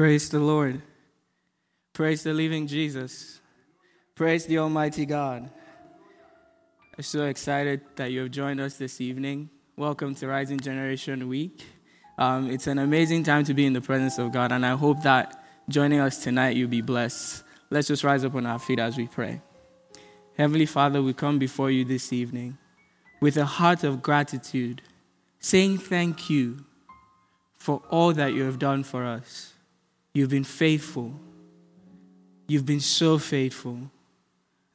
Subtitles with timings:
[0.00, 0.80] Praise the Lord.
[1.92, 3.38] Praise the living Jesus.
[4.14, 5.50] Praise the Almighty God.
[6.96, 9.50] I'm so excited that you have joined us this evening.
[9.76, 11.66] Welcome to Rising Generation Week.
[12.16, 15.02] Um, it's an amazing time to be in the presence of God, and I hope
[15.02, 17.44] that joining us tonight you'll be blessed.
[17.68, 19.42] Let's just rise up on our feet as we pray.
[20.34, 22.56] Heavenly Father, we come before you this evening
[23.20, 24.80] with a heart of gratitude,
[25.40, 26.64] saying thank you
[27.58, 29.52] for all that you have done for us.
[30.14, 31.14] You've been faithful.
[32.48, 33.90] You've been so faithful.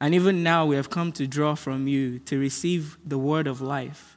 [0.00, 3.60] And even now, we have come to draw from you to receive the word of
[3.60, 4.16] life.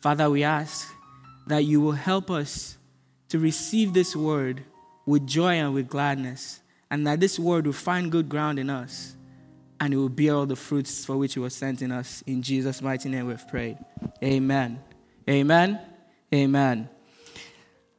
[0.00, 0.92] Father, we ask
[1.46, 2.78] that you will help us
[3.28, 4.64] to receive this word
[5.06, 9.16] with joy and with gladness, and that this word will find good ground in us
[9.82, 12.22] and it will bear all the fruits for which it was sent in us.
[12.24, 13.76] In Jesus' mighty name we've prayed.
[14.22, 14.80] Amen.
[15.28, 15.80] Amen.
[16.32, 16.88] Amen.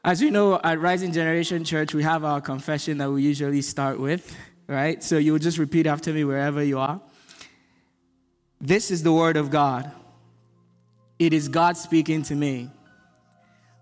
[0.05, 3.98] As we know, at Rising Generation Church, we have our confession that we usually start
[3.98, 4.35] with,
[4.67, 5.02] right?
[5.02, 6.99] So you'll just repeat after me wherever you are.
[8.60, 9.90] This is the Word of God.
[11.20, 12.70] It is God speaking to me.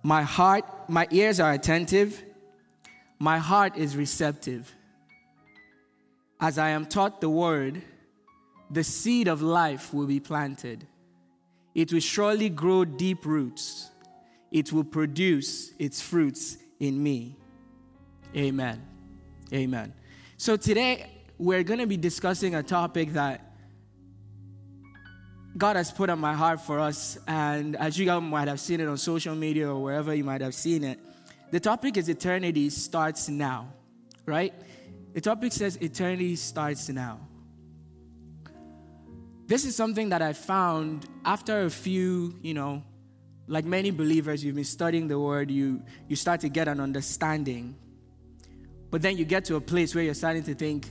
[0.03, 2.23] My heart, my ears are attentive,
[3.17, 4.71] my heart is receptive.
[6.39, 7.81] As I am taught the Word,
[8.69, 10.85] the seed of life will be planted.
[11.73, 13.90] It will surely grow deep roots.
[14.51, 17.37] It will produce its fruits in me.
[18.35, 18.85] Amen.
[19.53, 19.93] Amen.
[20.37, 23.47] So today we're going to be discussing a topic that
[25.57, 27.17] God has put on my heart for us.
[27.27, 30.41] And as you guys might have seen it on social media or wherever you might
[30.41, 30.99] have seen it,
[31.51, 33.73] the topic is eternity starts now,
[34.25, 34.53] right?
[35.13, 37.19] The topic says eternity starts now.
[39.47, 42.83] This is something that I found after a few, you know,
[43.51, 47.75] like many believers, you've been studying the word, you, you start to get an understanding.
[48.89, 50.89] But then you get to a place where you're starting to think,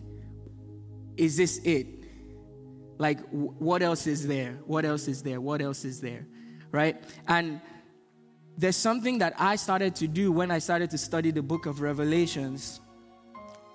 [1.16, 1.86] is this it?
[2.98, 4.58] Like, what else is there?
[4.66, 5.40] What else is there?
[5.40, 6.26] What else is there?
[6.70, 7.02] Right?
[7.26, 7.62] And
[8.58, 11.80] there's something that I started to do when I started to study the book of
[11.80, 12.78] Revelations.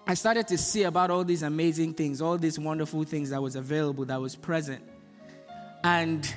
[0.06, 3.56] I started to see about all these amazing things, all these wonderful things that was
[3.56, 4.84] available, that was present.
[5.84, 6.32] And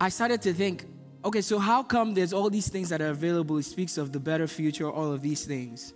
[0.00, 0.84] I started to think,
[1.28, 3.58] okay, so how come there's all these things that are available?
[3.58, 5.92] It speaks of the better future, all of these things.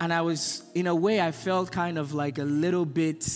[0.00, 3.28] And I was, in a way, I felt kind of like a little bit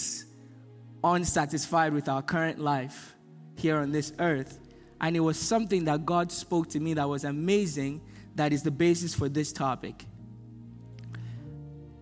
[1.02, 3.16] unsatisfied with our current life
[3.56, 4.60] here on this earth.
[5.00, 8.02] And it was something that God spoke to me that was amazing,
[8.36, 10.06] that is the basis for this topic.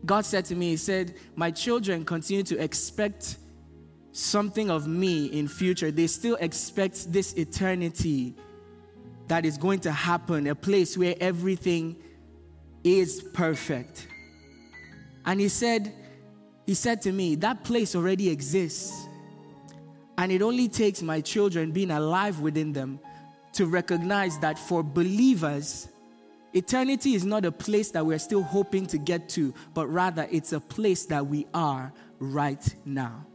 [0.04, 3.38] God said to me, He said, My children continue to expect
[4.12, 5.90] something of me in future.
[5.90, 8.34] They still expect this eternity
[9.28, 11.96] that is going to happen, a place where everything
[12.84, 14.08] is perfect.
[15.24, 15.92] And he said,
[16.66, 19.06] he said to me, that place already exists.
[20.16, 23.00] And it only takes my children being alive within them
[23.52, 25.88] to recognize that for believers,
[26.54, 30.52] Eternity is not a place that we're still hoping to get to, but rather it's
[30.52, 33.26] a place that we are right now.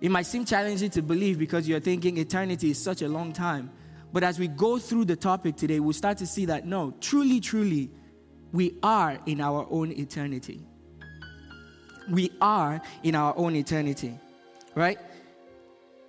[0.00, 3.70] It might seem challenging to believe because you're thinking eternity is such a long time.
[4.12, 7.40] But as we go through the topic today, we'll start to see that no, truly,
[7.40, 7.90] truly,
[8.52, 10.60] we are in our own eternity.
[12.10, 14.18] We are in our own eternity,
[14.74, 14.98] right?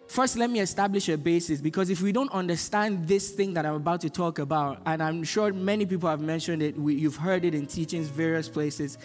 [0.08, 3.76] First, let me establish a basis because if we don't understand this thing that I'm
[3.76, 7.46] about to talk about, and I'm sure many people have mentioned it, we, you've heard
[7.46, 8.98] it in teachings, various places,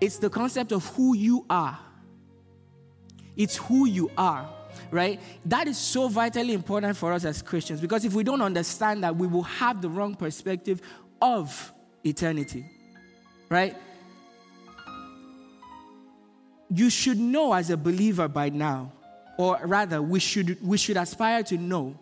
[0.00, 1.78] it's the concept of who you are.
[3.36, 4.48] It's who you are,
[4.90, 5.20] right?
[5.46, 9.16] That is so vitally important for us as Christians because if we don't understand that,
[9.16, 10.80] we will have the wrong perspective
[11.20, 11.72] of
[12.04, 12.64] eternity,
[13.48, 13.76] right?
[16.74, 18.92] You should know as a believer by now
[19.38, 21.98] or rather, we should, we should aspire to know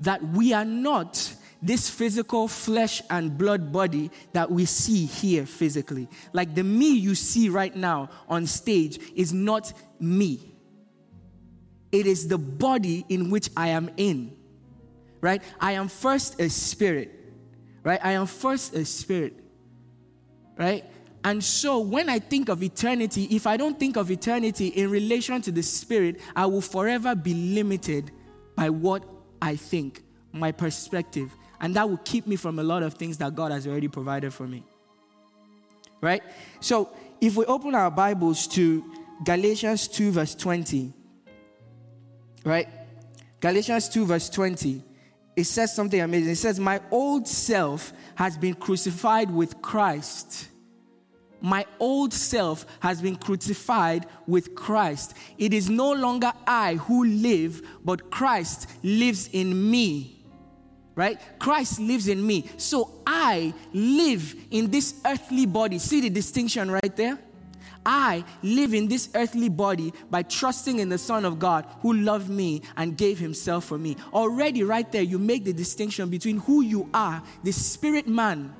[0.00, 6.08] that we are not this physical flesh and blood body that we see here physically.
[6.32, 10.47] Like the me you see right now on stage is not me,
[11.90, 14.36] it is the body in which I am in.
[15.20, 15.42] Right?
[15.60, 17.14] I am first a spirit.
[17.82, 18.00] Right?
[18.02, 19.34] I am first a spirit.
[20.56, 20.84] Right?
[21.24, 25.42] And so when I think of eternity, if I don't think of eternity in relation
[25.42, 28.10] to the spirit, I will forever be limited
[28.54, 29.04] by what
[29.42, 30.02] I think,
[30.32, 31.32] my perspective.
[31.60, 34.32] And that will keep me from a lot of things that God has already provided
[34.32, 34.64] for me.
[36.00, 36.22] Right?
[36.60, 38.84] So if we open our Bibles to
[39.24, 40.92] Galatians 2, verse 20,
[42.44, 42.68] right?
[43.40, 44.82] Galatians 2, verse 20,
[45.36, 46.32] it says something amazing.
[46.32, 50.48] It says, My old self has been crucified with Christ.
[51.40, 55.14] My old self has been crucified with Christ.
[55.38, 60.24] It is no longer I who live, but Christ lives in me.
[60.96, 61.20] Right?
[61.38, 62.50] Christ lives in me.
[62.56, 65.78] So I live in this earthly body.
[65.78, 67.16] See the distinction right there?
[67.90, 72.28] I live in this earthly body by trusting in the Son of God who loved
[72.28, 73.96] me and gave himself for me.
[74.12, 78.54] Already, right there, you make the distinction between who you are, the spirit man,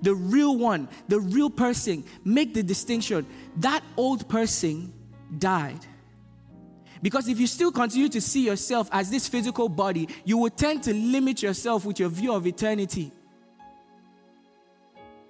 [0.00, 2.04] the real one, the real person.
[2.24, 3.26] Make the distinction.
[3.56, 4.92] That old person
[5.36, 5.84] died.
[7.02, 10.84] Because if you still continue to see yourself as this physical body, you will tend
[10.84, 13.10] to limit yourself with your view of eternity.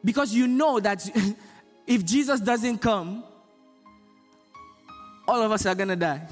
[0.05, 1.08] Because you know that
[1.87, 3.25] if Jesus doesn't come,
[5.26, 6.26] all of us are going to die.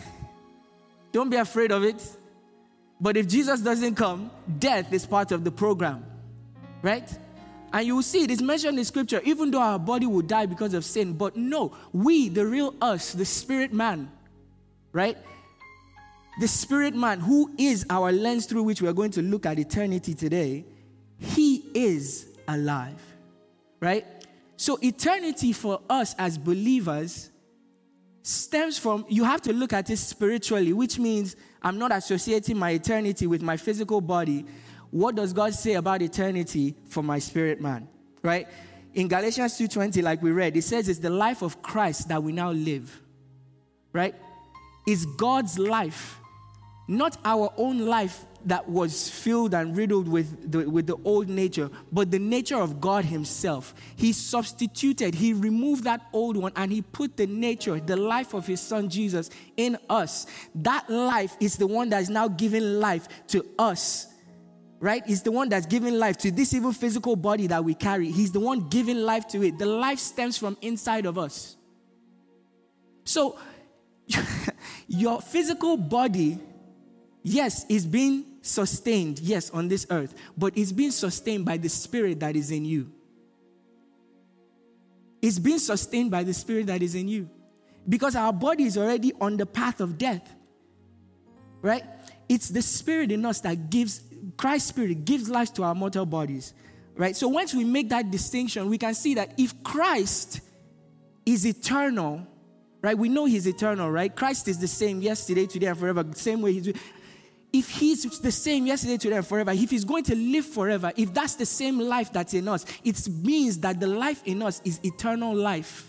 [1.13, 2.03] Don't be afraid of it.
[3.01, 6.05] But if Jesus doesn't come, death is part of the program.
[6.83, 7.09] Right?
[7.73, 10.47] And you will see it is mentioned in scripture, even though our body will die
[10.47, 11.13] because of sin.
[11.13, 14.11] But no, we, the real us, the spirit man,
[14.93, 15.17] right?
[16.41, 19.59] The spirit man, who is our lens through which we are going to look at
[19.59, 20.65] eternity today,
[21.19, 23.01] he is alive,
[23.79, 24.07] right?
[24.61, 27.31] So, eternity for us as believers
[28.23, 32.73] stems from you have to look at it spiritually, which means I'm not associating my
[32.73, 34.45] eternity with my physical body.
[34.91, 37.89] What does God say about eternity for my spirit man?
[38.21, 38.47] Right?
[38.93, 42.31] In Galatians 2:20 like we read, it says it's the life of Christ that we
[42.31, 43.01] now live.
[43.95, 44.15] Right?
[44.87, 46.21] It's God's life,
[46.87, 51.71] not our own life that was filled and riddled with the, with the old nature,
[51.93, 53.75] but the nature of God Himself.
[53.97, 58.47] He substituted, He removed that old one and He put the nature, the life of
[58.47, 60.27] His Son Jesus in us.
[60.55, 64.07] That life is the one that is now giving life to us.
[64.79, 65.07] Right?
[65.07, 68.11] Is the one that's giving life to this even physical body that we carry.
[68.11, 69.59] He's the one giving life to it.
[69.59, 71.57] The life stems from inside of us.
[73.05, 73.39] So,
[74.89, 76.39] your physical body,
[77.23, 82.21] yes, is being sustained, yes, on this earth, but it's being sustained by the Spirit
[82.21, 82.91] that is in you.
[85.23, 87.29] It's being sustained by the Spirit that is in you.
[87.89, 90.35] Because our body is already on the path of death.
[91.63, 91.85] Right?
[92.29, 94.01] It's the Spirit in us that gives,
[94.37, 96.55] Christ's Spirit gives life to our mortal bodies.
[96.97, 97.17] Right?
[97.17, 100.41] So once we make that distinction, we can see that if Christ
[101.27, 102.27] is eternal,
[102.83, 102.97] right?
[102.97, 104.15] We know he's eternal, right?
[104.15, 106.05] Christ is the same yesterday, today, and forever.
[106.15, 106.73] Same way he's
[107.53, 111.13] if he's the same yesterday, today, and forever, if he's going to live forever, if
[111.13, 114.79] that's the same life that's in us, it means that the life in us is
[114.85, 115.87] eternal life.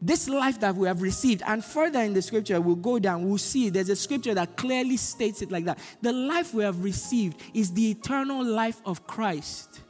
[0.00, 3.38] This life that we have received, and further in the scripture, we'll go down, we'll
[3.38, 5.78] see there's a scripture that clearly states it like that.
[6.02, 9.80] The life we have received is the eternal life of Christ.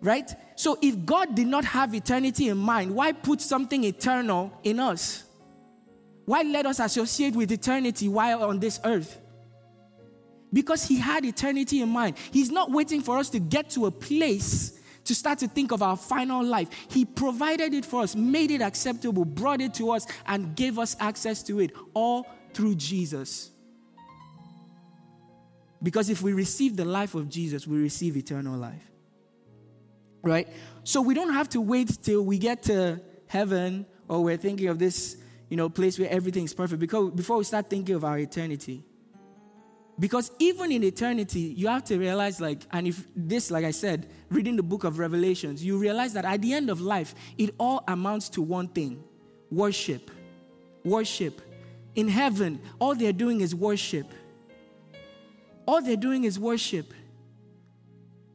[0.00, 0.30] Right?
[0.56, 5.24] So if God did not have eternity in mind, why put something eternal in us?
[6.24, 9.20] Why let us associate with eternity while on this earth?
[10.52, 12.16] Because he had eternity in mind.
[12.30, 15.82] He's not waiting for us to get to a place to start to think of
[15.82, 16.68] our final life.
[16.88, 20.96] He provided it for us, made it acceptable, brought it to us, and gave us
[21.00, 23.50] access to it, all through Jesus.
[25.82, 28.90] Because if we receive the life of Jesus, we receive eternal life.
[30.22, 30.48] Right?
[30.84, 34.78] So we don't have to wait till we get to heaven or we're thinking of
[34.78, 35.16] this
[35.52, 38.82] you know, place where everything is perfect because before we start thinking of our eternity.
[39.98, 44.08] Because even in eternity, you have to realize, like, and if this, like I said,
[44.30, 47.84] reading the book of Revelations, you realize that at the end of life, it all
[47.86, 49.04] amounts to one thing
[49.50, 50.10] worship.
[50.86, 51.42] Worship.
[51.96, 54.06] In heaven, all they're doing is worship.
[55.66, 56.94] All they're doing is worship.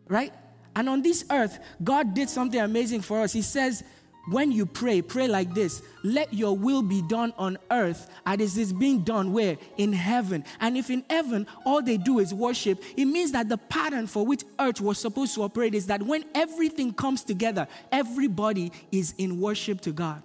[0.08, 0.36] Right?
[0.76, 3.34] And on this earth, God did something amazing for us.
[3.34, 3.84] He says,
[4.28, 8.62] when you pray, pray like this Let your will be done on earth as it
[8.62, 9.58] is being done where?
[9.78, 10.44] In heaven.
[10.60, 14.26] And if in heaven all they do is worship, it means that the pattern for
[14.26, 19.40] which earth was supposed to operate is that when everything comes together, everybody is in
[19.40, 20.24] worship to God.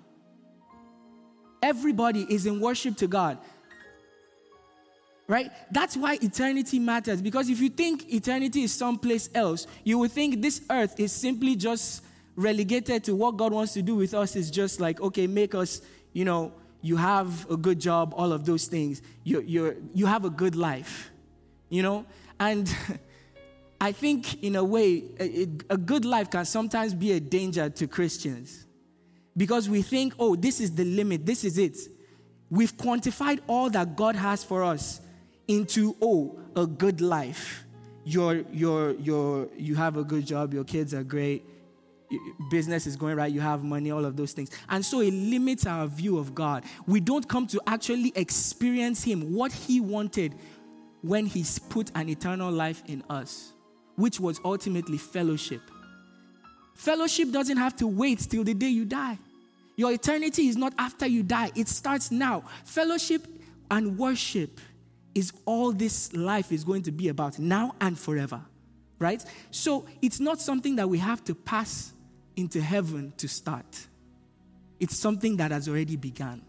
[1.62, 3.38] Everybody is in worship to God.
[5.28, 5.52] Right?
[5.70, 7.22] That's why eternity matters.
[7.22, 11.54] Because if you think eternity is someplace else, you would think this earth is simply
[11.54, 12.02] just
[12.36, 15.82] relegated to what God wants to do with us is just like, okay, make us,
[16.12, 19.02] you know, you have a good job, all of those things.
[19.24, 21.10] You, you you have a good life,
[21.68, 22.04] you know?
[22.40, 22.74] And
[23.80, 27.86] I think, in a way, a, a good life can sometimes be a danger to
[27.86, 28.66] Christians
[29.36, 31.78] because we think, oh, this is the limit, this is it.
[32.50, 35.00] We've quantified all that God has for us.
[35.48, 37.64] into, oh, a good life.
[38.04, 41.44] You're, you're, you're, you have a good job, your kids are great,
[42.50, 44.50] business is going right, you have money, all of those things.
[44.68, 46.64] And so it limits our view of God.
[46.86, 50.34] We don't come to actually experience Him, what He wanted
[51.02, 53.52] when He's put an eternal life in us,
[53.96, 55.62] which was ultimately fellowship.
[56.74, 59.18] Fellowship doesn't have to wait till the day you die.
[59.76, 62.44] Your eternity is not after you die, it starts now.
[62.64, 63.26] Fellowship
[63.70, 64.60] and worship
[65.14, 68.40] is all this life is going to be about now and forever.
[68.98, 69.24] Right?
[69.50, 71.92] So it's not something that we have to pass
[72.36, 73.86] into heaven to start.
[74.80, 76.42] It's something that has already begun.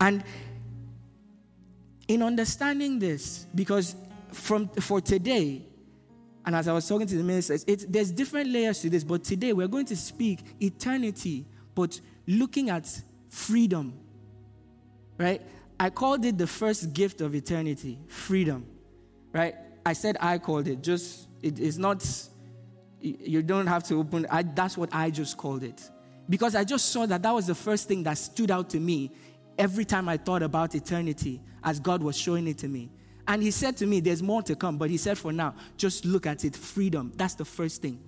[0.00, 0.24] And
[2.08, 3.96] in understanding this, because
[4.32, 5.62] from for today,
[6.44, 9.24] and as I was talking to the ministers, it, there's different layers to this, but
[9.24, 12.86] today we're going to speak eternity, but looking at
[13.30, 13.94] freedom.
[15.16, 15.40] Right?
[15.78, 18.66] I called it the first gift of eternity, freedom.
[19.32, 19.54] Right?
[19.86, 22.02] I said I called it, just it is not
[23.04, 25.90] you don't have to open I, that's what I just called it.
[26.28, 29.12] Because I just saw that that was the first thing that stood out to me
[29.58, 32.90] every time I thought about eternity as God was showing it to me.
[33.28, 34.78] And he said to me, There's more to come.
[34.78, 37.12] But he said, For now, just look at it freedom.
[37.16, 38.02] That's the first thing.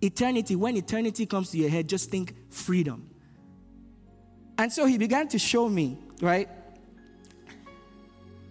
[0.00, 3.08] Eternity, when eternity comes to your head, just think freedom.
[4.58, 6.48] And so he began to show me, right?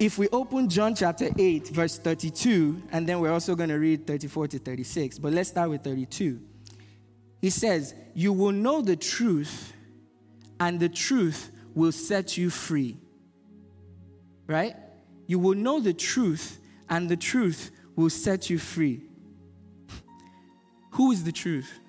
[0.04, 4.06] If we open John chapter 8, verse 32, and then we're also going to read
[4.06, 6.42] 34 to 36, but let's start with 32.
[7.40, 9.72] He says, You will know the truth,
[10.60, 12.98] and the truth will set you free.
[14.46, 14.76] Right?
[15.26, 19.04] You will know the truth, and the truth will set you free.
[20.92, 21.80] Who is the truth?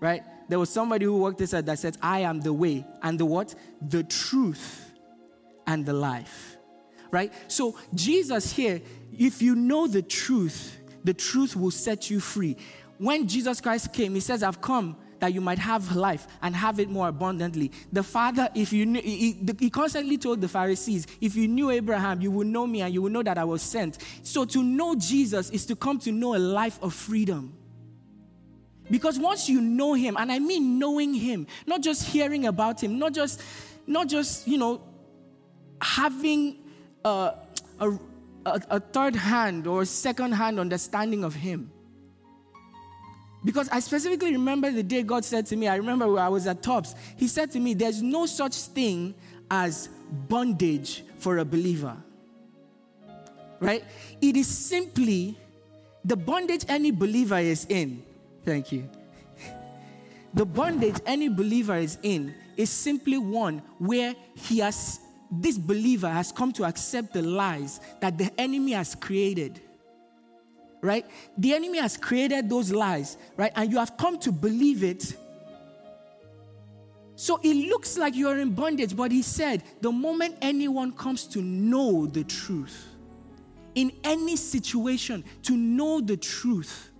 [0.00, 0.24] Right?
[0.48, 3.26] There was somebody who worked this out that said, I am the way and the
[3.26, 3.54] what?
[3.80, 4.87] The truth
[5.68, 6.56] and the life.
[7.12, 7.32] Right?
[7.46, 8.82] So, Jesus here,
[9.16, 12.56] if you know the truth, the truth will set you free.
[12.98, 16.78] When Jesus Christ came, he says, I've come that you might have life and have
[16.80, 17.72] it more abundantly.
[17.92, 22.20] The Father, if you knew, he, he, constantly told the Pharisees, if you knew Abraham,
[22.20, 23.98] you would know me and you would know that I was sent.
[24.22, 27.54] So to know Jesus is to come to know a life of freedom.
[28.90, 32.98] Because once you know him, and I mean knowing him, not just hearing about him,
[32.98, 33.42] not just,
[33.86, 34.82] not just, you know,
[35.80, 36.58] having
[37.04, 37.34] a,
[37.80, 37.98] a,
[38.44, 41.70] a third hand or second hand understanding of him
[43.44, 46.46] because I specifically remember the day God said to me, I remember where I was
[46.46, 46.94] at Tops.
[47.16, 49.14] He said to me, There's no such thing
[49.50, 49.88] as
[50.28, 51.96] bondage for a believer.
[53.60, 53.84] Right?
[54.20, 55.38] It is simply
[56.04, 58.02] the bondage any believer is in.
[58.44, 58.88] Thank you.
[60.34, 66.32] The bondage any believer is in is simply one where he has, this believer has
[66.32, 69.60] come to accept the lies that the enemy has created
[70.80, 71.06] right?
[71.36, 73.52] The enemy has created those lies, right?
[73.54, 75.16] And you have come to believe it.
[77.16, 81.42] So it looks like you're in bondage, but he said, the moment anyone comes to
[81.42, 82.86] know the truth,
[83.74, 86.90] in any situation, to know the truth,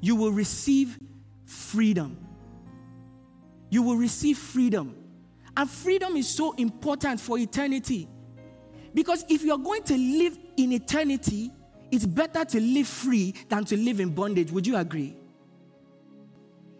[0.00, 0.98] you will receive
[1.46, 2.16] freedom.
[3.70, 4.96] You will receive freedom.
[5.56, 8.08] And freedom is so important for eternity.
[8.94, 11.50] Because if you're going to live in eternity,
[11.90, 14.50] it's better to live free than to live in bondage.
[14.50, 15.16] Would you agree?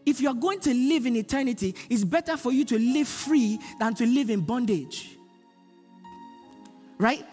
[0.04, 3.94] If you're going to live in eternity, it's better for you to live free than
[3.94, 5.16] to live in bondage.
[6.98, 7.24] Right?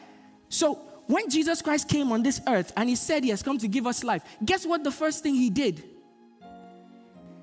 [0.50, 0.76] So,
[1.08, 3.88] when Jesus Christ came on this earth and he said he has come to give
[3.88, 5.84] us life, guess what the first thing he did?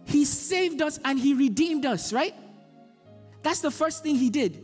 [0.05, 2.35] He saved us and he redeemed us, right?
[3.47, 4.61] That's the first thing he did.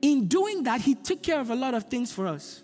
[0.00, 2.62] In doing that, he took care of a lot of things for us.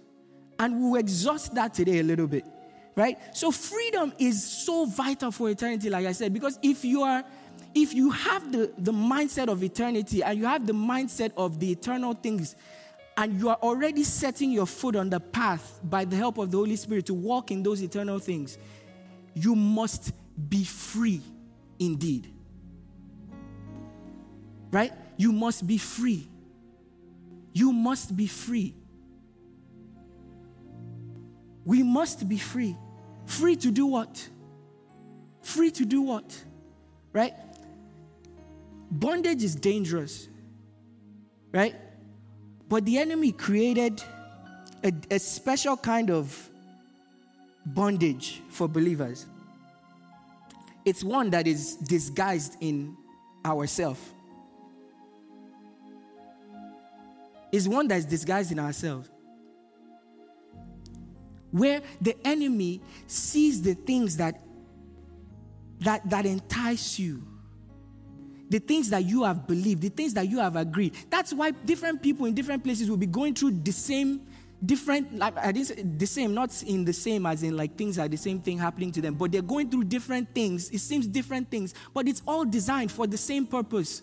[0.59, 2.47] And we'll exhaust that today a little bit,
[2.95, 3.19] right?
[3.37, 7.23] So freedom is so vital for eternity, like I said, because if you are
[7.75, 11.71] if you have the, the mindset of eternity and you have the mindset of the
[11.71, 12.57] eternal things,
[13.19, 16.57] and you are already setting your foot on the path by the help of the
[16.57, 18.57] Holy Spirit to walk in those eternal things,
[19.35, 20.13] you must
[20.49, 21.21] be free
[21.79, 22.33] indeed.
[24.77, 24.93] Right?
[25.17, 26.29] You must be free.
[27.55, 28.75] You must be free.
[31.65, 32.77] We must be free.
[33.25, 34.29] Free to do what?
[35.41, 36.45] Free to do what?
[37.15, 37.33] Right?
[38.91, 40.29] Bondage is dangerous.
[41.53, 41.75] Right?
[42.69, 44.03] But the enemy created
[44.85, 46.51] a, a special kind of
[47.65, 49.25] bondage for believers.
[50.85, 52.95] It's one that is disguised in
[53.43, 54.13] ourself.
[57.57, 59.11] Is one that is disguised in ourselves.
[61.51, 64.43] Where the enemy sees the things that
[65.81, 67.23] that, that entice you
[68.49, 70.95] the things that you have believed, the things that you have agreed.
[71.11, 74.27] That's why different people in different places will be going through the same,
[74.65, 77.99] different, like I didn't say the same, not in the same as in like things
[77.99, 80.71] are the same thing happening to them, but they're going through different things.
[80.71, 84.03] It seems different things, but it's all designed for the same purpose.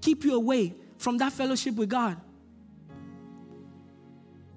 [0.00, 2.20] Keep you away from that fellowship with God.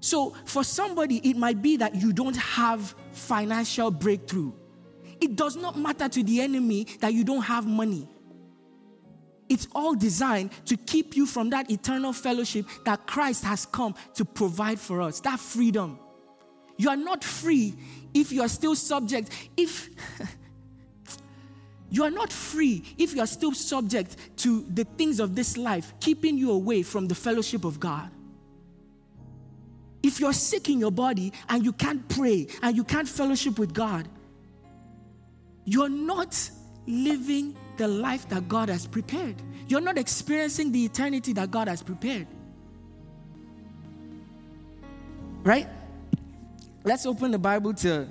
[0.05, 4.53] So, for somebody, it might be that you don't have financial breakthrough.
[5.19, 8.07] It does not matter to the enemy that you don't have money.
[9.49, 14.23] It's all designed to keep you from that eternal fellowship that Christ has come to
[14.23, 15.97] provide for us, that freedom.
[16.77, 17.73] You are not free
[18.13, 19.89] if you are still subject, if
[21.89, 25.95] you are not free if you are still subject to the things of this life,
[25.99, 28.11] keeping you away from the fellowship of God.
[30.05, 33.73] If you're sick in your body and you can't pray and you can't fellowship with
[33.73, 34.07] God,
[35.63, 36.51] you're not
[36.85, 39.41] living the life that God has prepared.
[39.67, 42.27] You're not experiencing the eternity that God has prepared.
[45.41, 45.67] Right?
[46.83, 48.07] Let's open the Bible to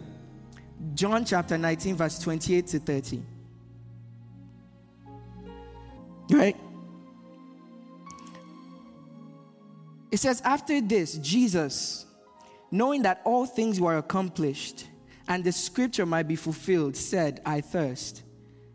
[0.97, 3.23] John chapter 19, verse 28 to 30.
[6.31, 6.57] Right?
[10.15, 12.07] It says, After this, Jesus,
[12.71, 14.87] knowing that all things were accomplished
[15.27, 18.23] and the scripture might be fulfilled, said, I thirst.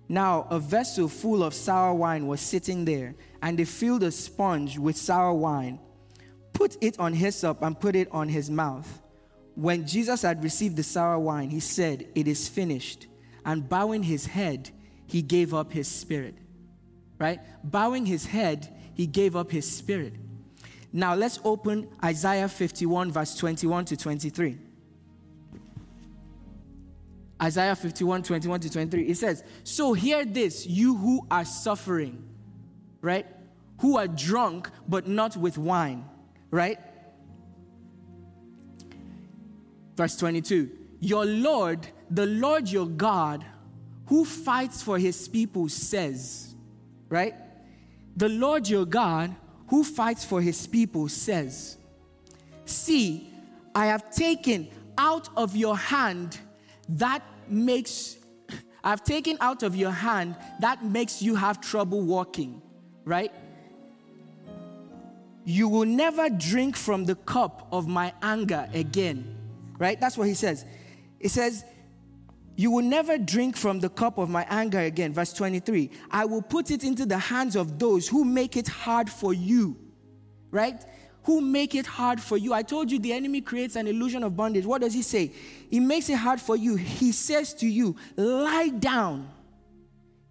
[0.09, 4.77] Now, a vessel full of sour wine was sitting there, and they filled a sponge
[4.77, 5.79] with sour wine,
[6.51, 9.01] put it on hyssop, and put it on his mouth.
[9.55, 13.07] When Jesus had received the sour wine, he said, It is finished.
[13.45, 14.71] And bowing his head,
[15.07, 16.35] he gave up his spirit.
[17.17, 17.39] Right?
[17.63, 20.15] Bowing his head, he gave up his spirit.
[20.91, 24.57] Now let's open Isaiah 51, verse 21 to 23.
[27.41, 29.07] Isaiah 51, 21 to 23.
[29.07, 32.27] It says, So hear this, you who are suffering,
[33.01, 33.25] right?
[33.79, 36.05] Who are drunk, but not with wine,
[36.51, 36.79] right?
[39.95, 43.45] Verse 22 Your Lord, the Lord your God,
[44.07, 46.55] who fights for his people, says,
[47.07, 47.35] right?
[48.17, 49.35] The Lord your God,
[49.69, 51.77] who fights for his people, says,
[52.65, 53.31] See,
[53.73, 56.37] I have taken out of your hand
[56.89, 58.17] that makes,
[58.83, 62.61] I've taken out of your hand that makes you have trouble walking,
[63.05, 63.31] right?
[65.45, 69.35] You will never drink from the cup of my anger again,
[69.77, 69.99] right?
[69.99, 70.65] That's what he says.
[71.19, 71.63] It says,
[72.59, 75.13] You will never drink from the cup of my anger again.
[75.13, 79.09] Verse 23 I will put it into the hands of those who make it hard
[79.09, 79.77] for you,
[80.51, 80.83] right?
[81.23, 82.53] who make it hard for you.
[82.53, 84.65] I told you the enemy creates an illusion of bondage.
[84.65, 85.31] What does he say?
[85.69, 86.75] He makes it hard for you.
[86.75, 89.29] He says to you, lie down.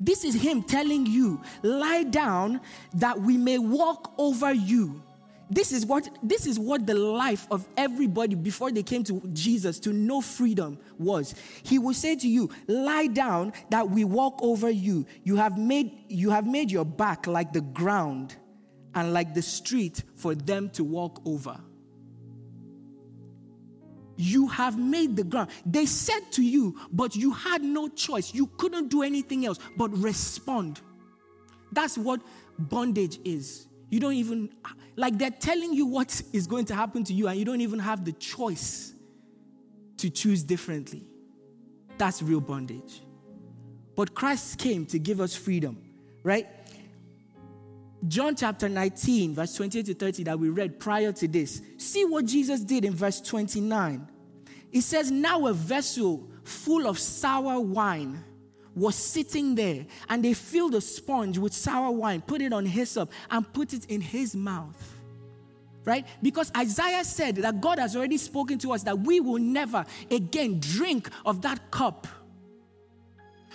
[0.00, 2.60] This is him telling you, lie down
[2.94, 5.02] that we may walk over you.
[5.50, 9.78] This is what this is what the life of everybody before they came to Jesus
[9.80, 11.34] to know freedom was.
[11.62, 15.06] He will say to you, lie down that we walk over you.
[15.22, 18.36] You have made you have made your back like the ground
[18.94, 21.58] and like the street for them to walk over.
[24.16, 25.50] You have made the ground.
[25.64, 28.34] They said to you, but you had no choice.
[28.34, 30.80] You couldn't do anything else but respond.
[31.70, 32.20] That's what
[32.58, 33.68] bondage is.
[33.90, 34.50] You don't even,
[34.96, 37.78] like, they're telling you what is going to happen to you, and you don't even
[37.78, 38.92] have the choice
[39.98, 41.08] to choose differently.
[41.96, 43.02] That's real bondage.
[43.96, 45.82] But Christ came to give us freedom,
[46.22, 46.46] right?
[48.06, 51.62] John chapter 19, verse 28 to 30, that we read prior to this.
[51.78, 54.06] See what Jesus did in verse 29.
[54.70, 58.22] It says, Now a vessel full of sour wine
[58.74, 63.10] was sitting there, and they filled a sponge with sour wine, put it on hyssop,
[63.30, 64.94] and put it in his mouth.
[65.84, 66.06] Right?
[66.22, 70.60] Because Isaiah said that God has already spoken to us that we will never again
[70.60, 72.06] drink of that cup.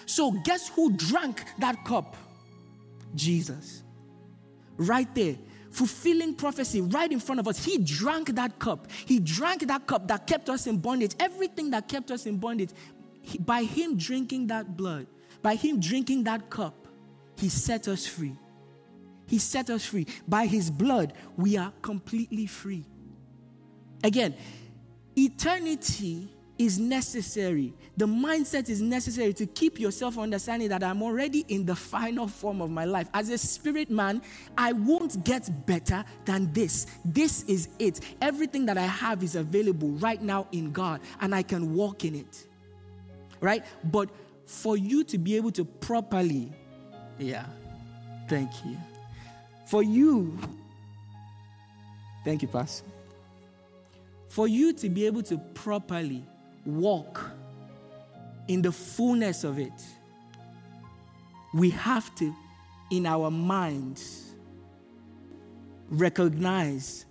[0.05, 2.17] So, guess who drank that cup?
[3.15, 3.83] Jesus
[4.77, 5.35] right there
[5.71, 7.65] fulfilling prophecy right in front of us.
[7.65, 8.87] He drank that cup.
[9.07, 11.15] He drank that cup that kept us in bondage.
[11.19, 12.69] Everything that kept us in bondage,
[13.39, 15.07] by him drinking that blood,
[15.41, 16.87] by him drinking that cup,
[17.37, 18.37] he set us free.
[19.27, 20.07] He set us free.
[20.27, 22.85] By his blood, we are completely free.
[24.03, 24.35] Again,
[25.15, 27.73] eternity is necessary.
[27.97, 32.61] The mindset is necessary to keep yourself understanding that I'm already in the final form
[32.61, 33.09] of my life.
[33.13, 34.21] As a spirit man,
[34.57, 36.87] I won't get better than this.
[37.03, 38.01] This is it.
[38.21, 42.15] Everything that I have is available right now in God, and I can walk in
[42.15, 42.47] it.
[43.43, 43.65] Right?
[43.83, 44.09] But
[44.45, 46.49] for you to be able to properly,
[47.19, 47.45] yeah,
[48.29, 48.77] thank you.
[49.67, 50.39] For you,
[52.23, 52.85] thank you, Pastor.
[54.29, 56.23] For you to be able to properly
[56.65, 57.31] walk
[58.47, 59.73] in the fullness of it,
[61.53, 62.33] we have to,
[62.91, 64.33] in our minds,
[65.89, 67.05] recognize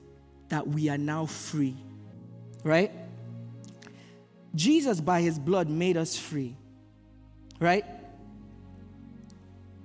[0.48, 1.76] that we are now free.
[2.64, 2.90] Right?
[4.54, 6.56] Jesus, by his blood, made us free.
[7.58, 7.84] Right?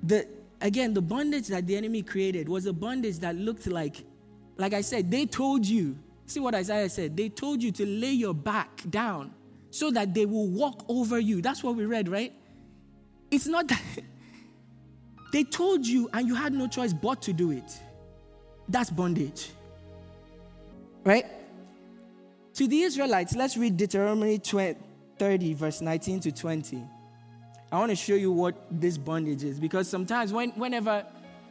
[0.03, 0.27] The,
[0.61, 4.03] again, the bondage that the enemy created was a bondage that looked like,
[4.57, 8.11] like I said, they told you, see what Isaiah said, they told you to lay
[8.11, 9.33] your back down
[9.69, 11.41] so that they will walk over you.
[11.41, 12.33] That's what we read, right?
[13.31, 13.81] It's not that
[15.31, 17.79] they told you and you had no choice but to do it.
[18.69, 19.49] That's bondage.
[21.03, 21.25] Right?
[22.57, 24.79] To the Israelites, let's read Deuteronomy 20,
[25.19, 26.83] 30, verse 19 to 20.
[27.71, 31.05] I want to show you what this bondage is because sometimes when, whenever,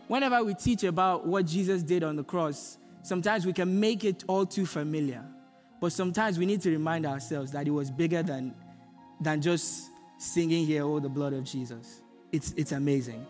[0.09, 4.25] whenever we teach about what Jesus did on the cross, sometimes we can make it
[4.27, 5.25] all too familiar.
[5.81, 8.53] But sometimes we need to remind ourselves that it was bigger than,
[9.21, 9.85] than just
[10.19, 12.01] singing here, Oh, the blood of Jesus.
[12.33, 13.25] It's, it's amazing.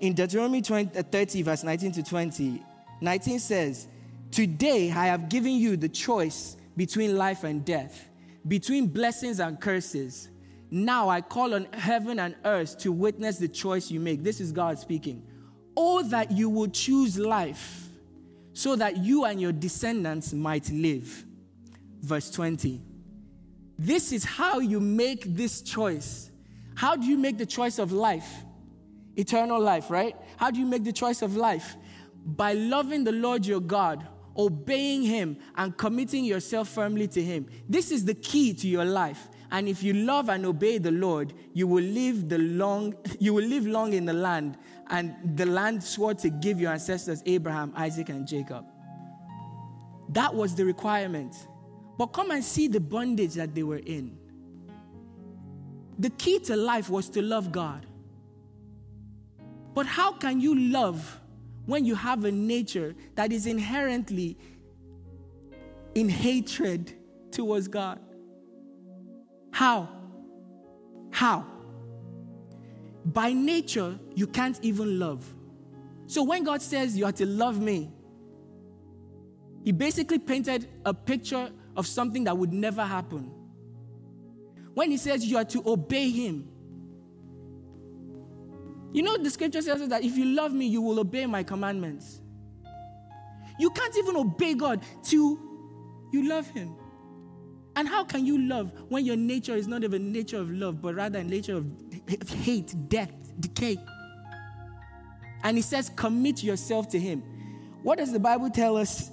[0.00, 2.62] In Deuteronomy 20, uh, 30, verse 19 to 20,
[3.00, 3.88] 19 says,
[4.30, 8.08] Today I have given you the choice between life and death,
[8.46, 10.28] between blessings and curses.
[10.70, 14.22] Now I call on heaven and earth to witness the choice you make.
[14.22, 15.26] This is God speaking.
[15.76, 17.88] Oh, that you would choose life
[18.52, 21.24] so that you and your descendants might live
[22.02, 22.80] verse 20.
[23.78, 26.30] This is how you make this choice.
[26.74, 28.28] How do you make the choice of life?
[29.16, 30.16] Eternal life, right?
[30.36, 31.76] How do you make the choice of life?
[32.24, 34.06] By loving the Lord your God,
[34.40, 37.46] obeying Him, and committing yourself firmly to Him.
[37.68, 39.28] This is the key to your life.
[39.52, 43.44] And if you love and obey the Lord, you will live the long, you will
[43.44, 44.56] live long in the land,
[44.88, 48.64] and the land swore to give your ancestors Abraham, Isaac, and Jacob.
[50.08, 51.34] That was the requirement.
[51.98, 54.16] But come and see the bondage that they were in.
[55.98, 57.86] The key to life was to love God.
[59.74, 61.19] But how can you love
[61.70, 64.36] when you have a nature that is inherently
[65.94, 66.92] in hatred
[67.30, 68.00] towards God?
[69.50, 69.88] How?
[71.10, 71.46] How?
[73.04, 75.24] By nature, you can't even love.
[76.06, 77.90] So when God says you are to love me,
[79.64, 83.30] He basically painted a picture of something that would never happen.
[84.74, 86.49] When he says you are to obey him,
[88.92, 92.20] you know, the scripture says that if you love me, you will obey my commandments.
[93.58, 95.38] You can't even obey God till
[96.12, 96.74] you love him.
[97.76, 100.94] And how can you love when your nature is not even nature of love, but
[100.94, 101.66] rather a nature of
[102.42, 103.76] hate, death, decay?
[105.42, 107.22] And he says, commit yourself to him.
[107.82, 109.10] What does the Bible tell us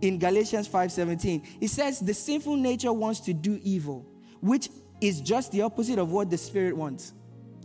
[0.00, 1.42] in Galatians 5:17.
[1.60, 4.06] It says the sinful nature wants to do evil,
[4.40, 4.68] which
[5.00, 7.12] is just the opposite of what the spirit wants.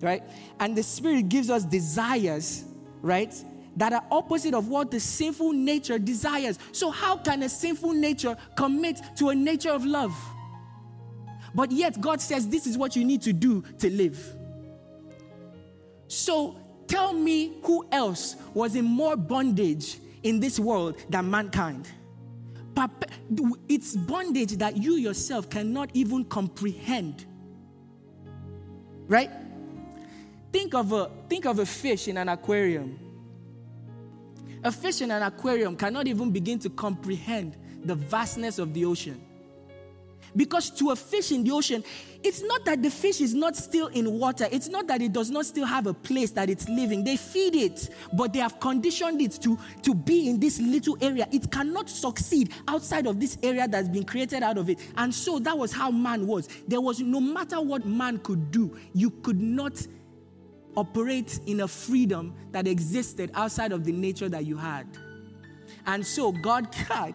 [0.01, 0.23] Right?
[0.59, 2.65] And the spirit gives us desires,
[3.01, 3.33] right?
[3.77, 6.59] That are opposite of what the sinful nature desires.
[6.71, 10.15] So how can a sinful nature commit to a nature of love?
[11.53, 14.35] But yet God says this is what you need to do to live.
[16.07, 21.87] So tell me who else was in more bondage in this world than mankind?
[23.69, 27.25] it's bondage that you yourself cannot even comprehend.
[29.07, 29.29] Right?
[30.51, 32.99] Think of a think of a fish in an aquarium.
[34.63, 39.21] A fish in an aquarium cannot even begin to comprehend the vastness of the ocean.
[40.35, 41.83] Because to a fish in the ocean,
[42.23, 44.47] it's not that the fish is not still in water.
[44.51, 47.03] It's not that it does not still have a place that it's living.
[47.03, 51.27] They feed it, but they have conditioned it to, to be in this little area.
[51.31, 54.79] It cannot succeed outside of this area that's been created out of it.
[54.95, 56.47] And so that was how man was.
[56.67, 59.85] There was no matter what man could do, you could not
[60.75, 64.87] operate in a freedom that existed outside of the nature that you had.
[65.85, 67.13] And so God, God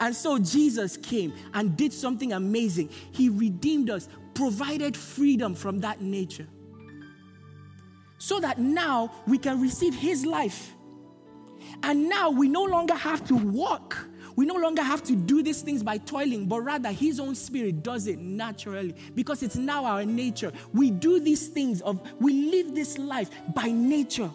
[0.00, 2.90] and so Jesus came and did something amazing.
[3.12, 6.46] He redeemed us, provided freedom from that nature.
[8.18, 10.74] So that now we can receive His life.
[11.82, 15.62] And now we no longer have to walk We no longer have to do these
[15.62, 20.04] things by toiling, but rather His own Spirit does it naturally because it's now our
[20.04, 20.52] nature.
[20.72, 24.30] We do these things of, we live this life by nature.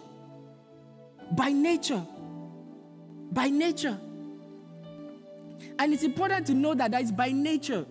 [1.36, 2.04] By nature.
[3.30, 3.98] By nature.
[5.78, 7.86] And it's important to know that that is by nature.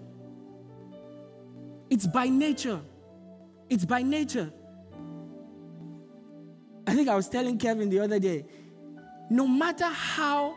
[1.89, 2.82] It's by nature.
[3.69, 4.52] It's by nature.
[6.86, 8.45] I think I was telling Kevin the other day
[9.30, 10.54] no matter how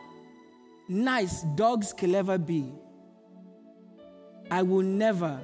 [0.87, 2.71] nice dogs can ever be,
[4.51, 5.41] I will never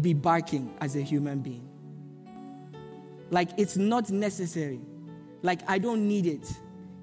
[0.00, 1.68] be barking as a human being.
[3.30, 4.80] Like, it's not necessary.
[5.42, 6.50] Like, I don't need it.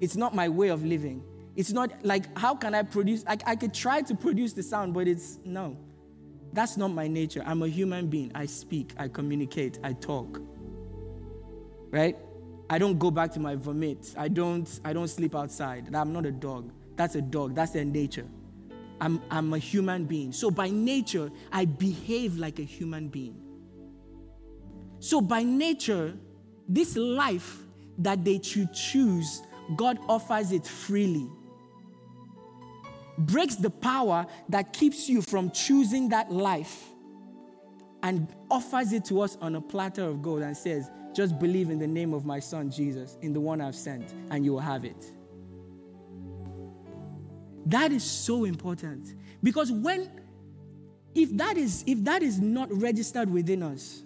[0.00, 1.22] It's not my way of living.
[1.56, 3.24] It's not like, how can I produce?
[3.26, 5.76] I, I could try to produce the sound, but it's no.
[6.52, 7.42] That's not my nature.
[7.46, 8.30] I'm a human being.
[8.34, 10.40] I speak, I communicate, I talk.
[11.90, 12.16] Right?
[12.70, 14.14] I don't go back to my vomit.
[14.16, 15.94] I don't, I don't sleep outside.
[15.94, 16.70] I'm not a dog.
[16.96, 17.54] That's a dog.
[17.54, 18.26] That's their nature.
[19.00, 20.32] I'm, I'm a human being.
[20.32, 23.36] So by nature, I behave like a human being.
[25.00, 26.14] So by nature,
[26.68, 27.58] this life
[27.98, 29.42] that they choose,
[29.76, 31.28] God offers it freely.
[33.18, 36.84] Breaks the power that keeps you from choosing that life
[38.02, 41.80] and offers it to us on a platter of gold and says, just believe in
[41.80, 44.84] the name of my son Jesus, in the one I've sent, and you will have
[44.84, 45.12] it.
[47.66, 49.16] That is so important.
[49.42, 50.08] Because when
[51.16, 54.04] if that is if that is not registered within us,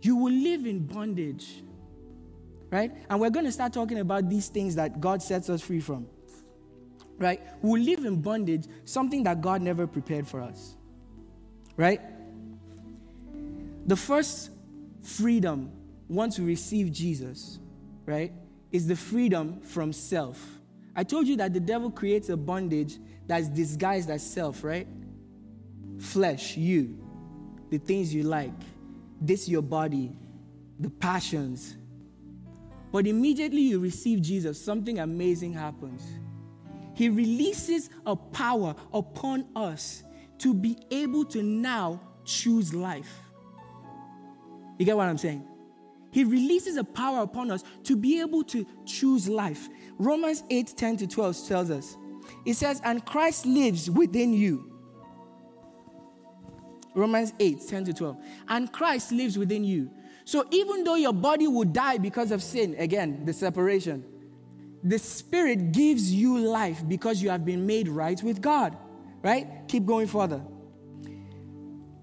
[0.00, 1.62] you will live in bondage.
[2.70, 2.92] Right?
[3.10, 6.06] And we're going to start talking about these things that God sets us free from.
[7.18, 7.42] Right?
[7.60, 10.76] We'll live in bondage, something that God never prepared for us.
[11.76, 12.00] Right?
[13.86, 14.48] The first
[15.02, 15.70] freedom
[16.08, 17.58] once we receive Jesus,
[18.06, 18.32] right,
[18.70, 20.42] is the freedom from self.
[20.94, 24.86] I told you that the devil creates a bondage that's disguised as self, right?
[25.98, 26.98] Flesh, you,
[27.70, 28.52] the things you like,
[29.20, 30.16] this your body,
[30.78, 31.76] the passions.
[32.90, 36.02] But immediately you receive Jesus, something amazing happens.
[36.94, 40.02] He releases a power upon us
[40.38, 43.31] to be able to now choose life.
[44.82, 45.46] You get what I'm saying?
[46.10, 49.68] He releases a power upon us to be able to choose life.
[49.96, 51.96] Romans 8 10 to 12 tells us,
[52.44, 54.72] it says, and Christ lives within you.
[56.96, 58.16] Romans 8 10 to 12.
[58.48, 59.88] And Christ lives within you.
[60.24, 64.04] So even though your body would die because of sin, again, the separation,
[64.82, 68.76] the Spirit gives you life because you have been made right with God.
[69.22, 69.46] Right?
[69.68, 70.42] Keep going further.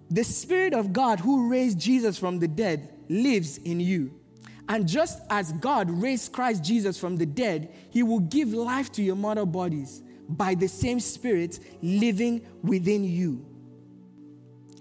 [0.10, 4.20] The Spirit of God who raised Jesus from the dead lives in you.
[4.68, 9.04] And just as God raised Christ Jesus from the dead, He will give life to
[9.04, 13.46] your mortal bodies by the same Spirit living within you.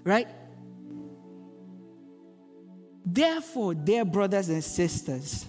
[0.05, 0.29] Right?
[3.05, 5.47] Therefore, dear brothers and sisters,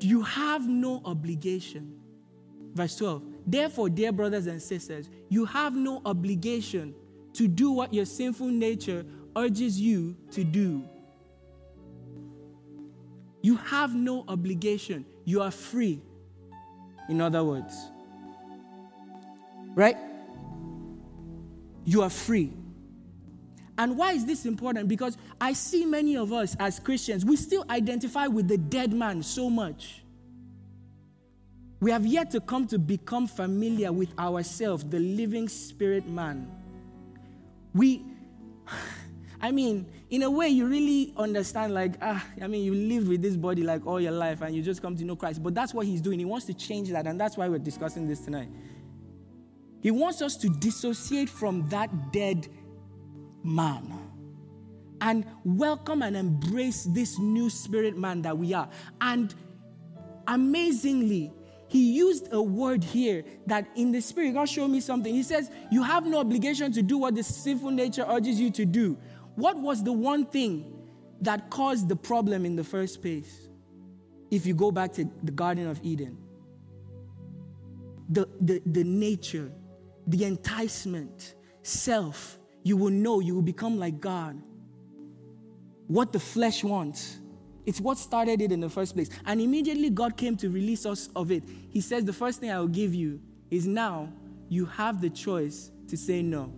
[0.00, 2.00] you have no obligation.
[2.74, 6.94] Verse 12 Therefore, dear brothers and sisters, you have no obligation
[7.34, 9.04] to do what your sinful nature
[9.36, 10.84] urges you to do.
[13.42, 15.04] You have no obligation.
[15.24, 16.00] You are free.
[17.08, 17.74] In other words,
[19.74, 19.96] right?
[21.84, 22.52] You are free.
[23.76, 24.86] And why is this important?
[24.86, 29.22] Because I see many of us as Christians, we still identify with the dead man
[29.22, 30.01] so much.
[31.82, 36.48] We have yet to come to become familiar with ourselves, the living spirit man.
[37.74, 38.04] We,
[39.40, 43.20] I mean, in a way, you really understand, like, ah, I mean, you live with
[43.20, 45.42] this body like all your life and you just come to know Christ.
[45.42, 46.20] But that's what he's doing.
[46.20, 48.48] He wants to change that, and that's why we're discussing this tonight.
[49.80, 52.46] He wants us to dissociate from that dead
[53.42, 53.92] man
[55.00, 58.68] and welcome and embrace this new spirit man that we are.
[59.00, 59.34] And
[60.28, 61.32] amazingly,
[61.72, 65.14] he used a word here that in the spirit, God showed me something.
[65.14, 68.66] He says, You have no obligation to do what the sinful nature urges you to
[68.66, 68.98] do.
[69.36, 70.70] What was the one thing
[71.22, 73.48] that caused the problem in the first place?
[74.30, 76.18] If you go back to the Garden of Eden,
[78.10, 79.50] the, the, the nature,
[80.06, 84.38] the enticement, self, you will know, you will become like God.
[85.86, 87.18] What the flesh wants
[87.64, 89.08] it's what started it in the first place.
[89.24, 91.44] And immediately God came to release us of it.
[91.70, 93.20] He says, The first thing I will give you
[93.50, 94.12] is now
[94.48, 96.52] you have the choice to say no.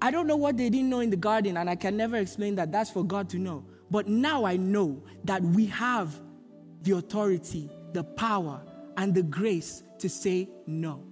[0.00, 2.54] I don't know what they didn't know in the garden, and I can never explain
[2.56, 2.70] that.
[2.70, 3.64] That's for God to know.
[3.90, 6.20] But now I know that we have
[6.82, 8.60] the authority, the power,
[8.96, 11.02] and the grace to say no.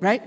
[0.00, 0.22] Right?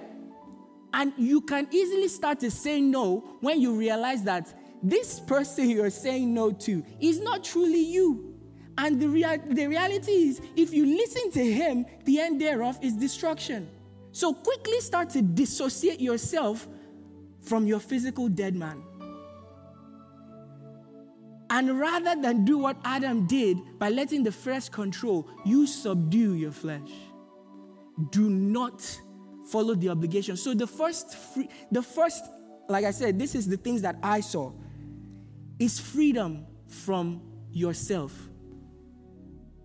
[0.93, 4.53] And you can easily start to say no when you realize that
[4.83, 8.35] this person you're saying no to is not truly you.
[8.77, 12.93] And the, rea- the reality is, if you listen to him, the end thereof is
[12.93, 13.69] destruction.
[14.11, 16.67] So quickly start to dissociate yourself
[17.41, 18.83] from your physical dead man.
[21.49, 26.51] And rather than do what Adam did by letting the flesh control, you subdue your
[26.51, 26.89] flesh.
[28.09, 28.99] Do not
[29.53, 30.35] follow the obligation.
[30.35, 32.25] So the first, free, the first,
[32.67, 34.51] like I said, this is the things that I saw,
[35.59, 38.11] is freedom from yourself.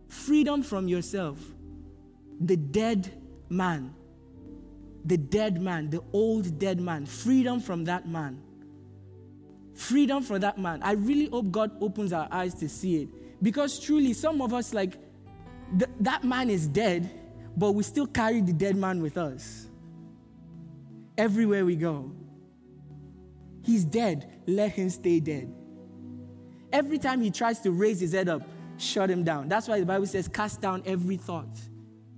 [0.09, 1.38] Freedom from yourself.
[2.38, 3.11] The dead
[3.48, 3.94] man.
[5.07, 7.07] The dead man, the old dead man.
[7.07, 8.42] Freedom from that man.
[9.72, 10.83] Freedom from that man.
[10.83, 13.09] I really hope God opens our eyes to see it.
[13.42, 14.98] Because truly, some of us, like,
[15.79, 17.09] th- that man is dead,
[17.57, 19.67] but we still carry the dead man with us.
[21.18, 22.12] Everywhere we go.
[23.62, 24.40] He's dead.
[24.46, 25.52] Let him stay dead.
[26.72, 28.42] Every time he tries to raise his head up,
[28.76, 29.48] shut him down.
[29.48, 31.59] That's why the Bible says, cast down every thought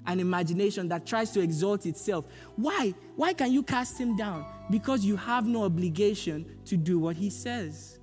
[0.06, 2.26] and imagination that tries to exalt itself.
[2.56, 2.94] Why?
[3.16, 4.44] Why can you cast him down?
[4.70, 7.98] Because you have no obligation to do what he says.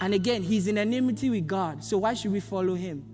[0.00, 1.84] And again, he's in enmity with God.
[1.84, 3.04] So why should we follow him?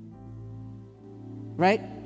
[1.57, 1.97] Right?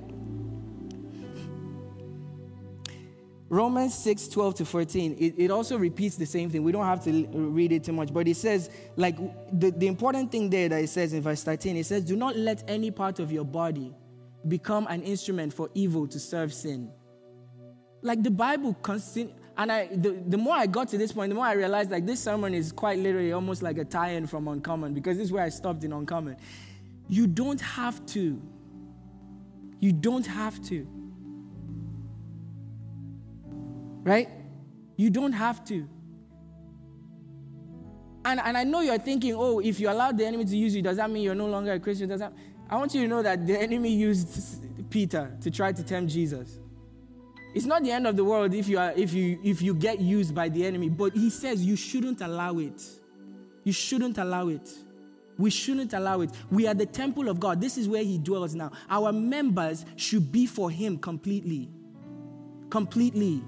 [3.53, 6.63] Romans 6, 12 to 14, it, it also repeats the same thing.
[6.63, 9.19] We don't have to read it too much, but it says, like,
[9.53, 12.35] the, the important thing there that it says in verse 13, it says, Do not
[12.35, 13.95] let any part of your body
[14.49, 16.91] become an instrument for evil to serve sin.
[18.01, 21.35] Like the Bible constant, and I the, the more I got to this point, the
[21.35, 24.95] more I realized like this sermon is quite literally almost like a tie-in from Uncommon
[24.95, 26.39] because this is where I stopped in Uncommon.
[27.07, 28.41] You don't have to.
[29.79, 31.02] You don't have to.
[34.03, 34.29] Right?
[34.97, 35.89] You don't have to.
[38.25, 40.83] And, and I know you're thinking, oh, if you allow the enemy to use you,
[40.83, 42.09] does that mean you're no longer a Christian?
[42.09, 42.33] Does that
[42.71, 46.59] I want you to know that the enemy used Peter to try to tempt Jesus.
[47.55, 50.01] It's not the end of the world if you, are, if, you, if you get
[50.01, 52.83] used by the enemy, but he says you shouldn't allow it.
[53.65, 54.71] You shouldn't allow it.
[55.39, 56.31] We shouldn't allow it.
[56.51, 57.61] We are the temple of God.
[57.61, 58.71] This is where he dwells now.
[58.89, 61.71] Our members should be for him completely.
[62.71, 63.43] Completely.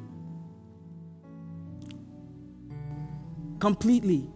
[3.58, 4.26] Completely.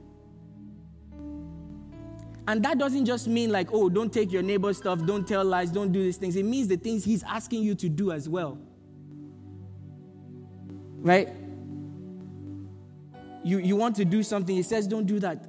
[2.48, 5.70] And that doesn't just mean like, oh, don't take your neighbor's stuff, don't tell lies,
[5.70, 6.34] don't do these things.
[6.34, 8.58] It means the things he's asking you to do as well.
[10.96, 11.28] Right?
[13.44, 15.46] You, you want to do something, he says, don't do that.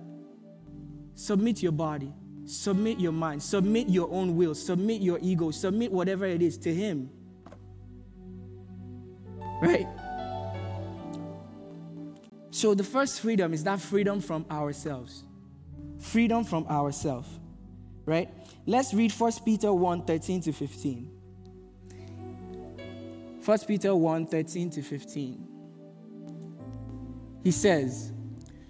[1.15, 2.11] Submit your body,
[2.45, 6.73] submit your mind, submit your own will, submit your ego, submit whatever it is to
[6.73, 7.09] him.
[9.61, 9.87] Right?
[12.59, 15.23] So the first freedom is that freedom from ourselves
[15.97, 17.29] freedom from ourselves.
[18.05, 18.29] Right?
[18.65, 21.11] Let's read 1 Peter 1 13 to 15.
[23.45, 25.47] 1 Peter 1 13 to 15.
[27.45, 28.11] He says,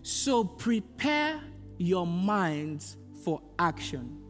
[0.04, 1.42] So prepare
[1.80, 4.22] your minds for action.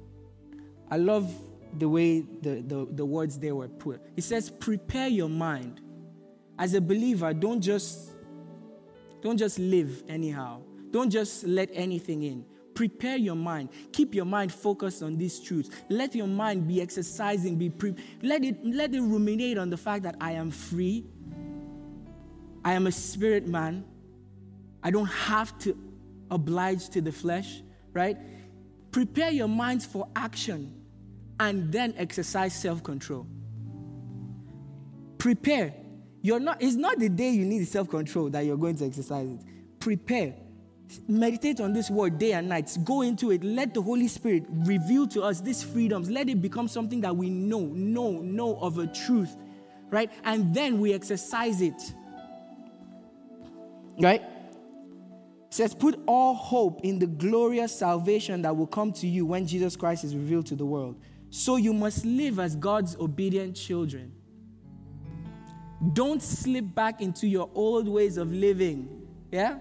[0.90, 1.34] I love
[1.78, 4.02] the way the, the, the words there were put.
[4.16, 5.82] He says, Prepare your mind.
[6.58, 8.09] As a believer, don't just
[9.22, 10.62] don't just live anyhow.
[10.92, 12.46] Don't just let anything in.
[12.74, 13.70] Prepare your mind.
[13.92, 15.70] Keep your mind focused on these truths.
[15.90, 20.04] Let your mind be exercising, be pre- let it let it ruminate on the fact
[20.04, 21.06] that I am free.
[22.64, 23.86] I am a spirit man.
[24.82, 25.78] I don't have to
[26.32, 27.62] oblige to the flesh,
[27.94, 28.18] right?
[28.92, 30.74] Prepare your minds for action
[31.40, 33.28] and then exercise self-control.
[35.18, 35.74] Prepare.
[36.22, 39.40] You're not, it's not the day you need self-control that you're going to exercise it.
[39.80, 40.36] Prepare
[41.08, 42.76] meditate on this word day and night.
[42.84, 43.44] Go into it.
[43.44, 46.10] Let the Holy Spirit reveal to us these freedoms.
[46.10, 49.36] Let it become something that we know, know, know of a truth,
[49.90, 50.12] right?
[50.24, 51.82] And then we exercise it.
[54.00, 54.22] Right?
[54.22, 59.46] It says, put all hope in the glorious salvation that will come to you when
[59.46, 61.02] Jesus Christ is revealed to the world.
[61.32, 64.14] So you must live as God's obedient children.
[65.94, 69.08] Don't slip back into your old ways of living.
[69.32, 69.60] Yeah?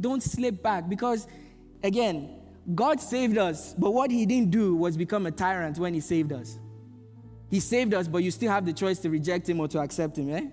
[0.00, 1.26] Don't slip back because,
[1.82, 2.40] again,
[2.74, 6.32] God saved us, but what He didn't do was become a tyrant when He saved
[6.32, 6.58] us.
[7.50, 10.18] He saved us, but you still have the choice to reject Him or to accept
[10.18, 10.46] Him, eh?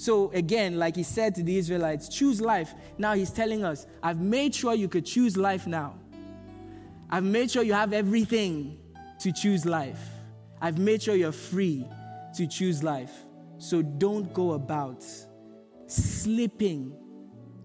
[0.00, 2.72] So, again, like he said to the Israelites, choose life.
[2.96, 5.98] Now he's telling us, I've made sure you could choose life now.
[7.10, 8.78] I've made sure you have everything
[9.18, 10.00] to choose life.
[10.58, 11.86] I've made sure you're free
[12.34, 13.12] to choose life.
[13.60, 15.04] So don't go about
[15.86, 16.94] sleeping.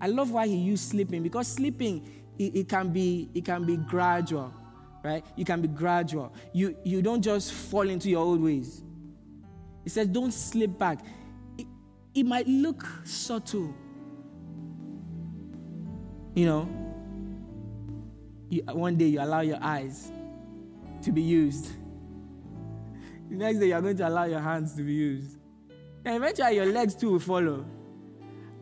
[0.01, 2.05] I love why he used sleeping because sleeping
[2.37, 4.53] it, it, can be it can be gradual,
[5.01, 5.25] right?
[5.37, 6.33] You can be gradual.
[6.51, 8.83] You you don't just fall into your old ways.
[9.85, 10.99] He says don't slip back.
[11.57, 11.65] It,
[12.13, 13.73] it might look subtle.
[16.35, 16.69] You know,
[18.49, 20.11] you, one day you allow your eyes
[21.03, 21.69] to be used.
[23.27, 25.39] The next day you're going to allow your hands to be used.
[26.05, 27.65] And eventually your legs too will follow.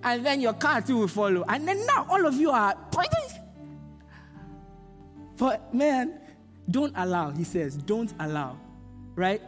[0.02, 1.44] And then your car too will follow.
[1.48, 2.76] And then now all of you are.
[5.38, 6.20] But man,
[6.70, 8.58] don't allow, he says, don't allow.
[9.16, 9.42] Right?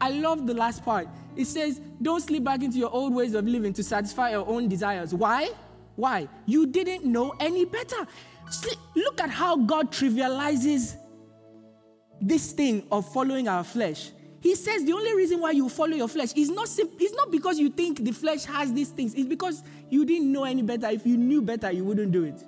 [0.00, 1.08] I love the last part.
[1.36, 4.68] It says, don't slip back into your old ways of living to satisfy your own
[4.68, 5.14] desires.
[5.14, 5.50] Why?
[5.96, 6.28] Why?
[6.46, 8.06] You didn't know any better.
[8.96, 10.96] Look at how God trivializes
[12.20, 14.10] this thing of following our flesh.
[14.40, 17.30] He says the only reason why you follow your flesh is not sim- it's not
[17.30, 19.14] because you think the flesh has these things.
[19.14, 20.88] It's because you didn't know any better.
[20.88, 22.42] If you knew better, you wouldn't do it.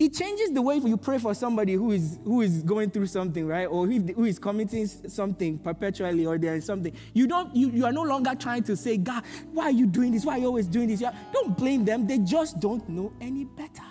[0.00, 3.46] It changes the way you pray for somebody who is who is going through something,
[3.46, 3.66] right?
[3.66, 6.92] Or who, is committing something perpetually, or there is something.
[7.14, 7.54] You don't.
[7.54, 10.24] You, you are no longer trying to say, God, why are you doing this?
[10.24, 11.02] Why are you always doing this?
[11.32, 12.06] Don't blame them.
[12.06, 13.82] They just don't know any better.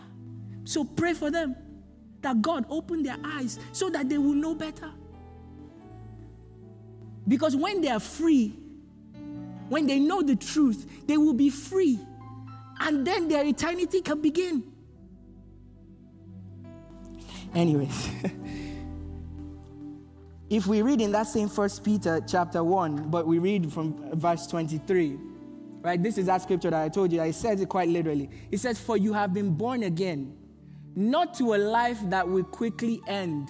[0.63, 1.55] So pray for them
[2.21, 4.91] that God open their eyes so that they will know better.
[7.27, 8.57] Because when they are free,
[9.69, 11.99] when they know the truth, they will be free.
[12.79, 14.63] And then their eternity can begin.
[17.53, 18.09] Anyways,
[20.49, 24.47] if we read in that same first Peter chapter 1, but we read from verse
[24.47, 25.17] 23,
[25.81, 26.01] right?
[26.01, 27.21] This is that scripture that I told you.
[27.21, 28.29] I said it quite literally.
[28.51, 30.33] It says, For you have been born again
[30.95, 33.49] not to a life that will quickly end.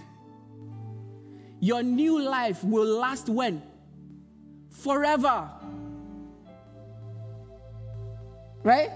[1.60, 3.62] Your new life will last when?
[4.70, 5.50] Forever.
[8.64, 8.90] Right?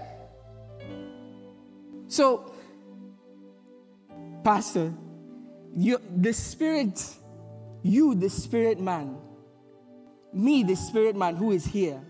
[2.08, 2.54] So,
[4.44, 4.92] Pastor,
[5.74, 7.02] you, the spirit,
[7.82, 9.16] you, the spirit man,
[10.32, 12.00] me, the spirit man who is here,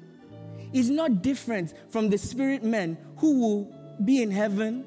[0.73, 3.75] is not different from the spirit men who will
[4.05, 4.85] be in heaven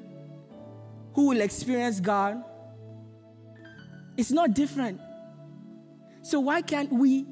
[1.16, 2.44] who will experience God.
[4.18, 5.00] It's not different.
[6.20, 7.26] So, why can't we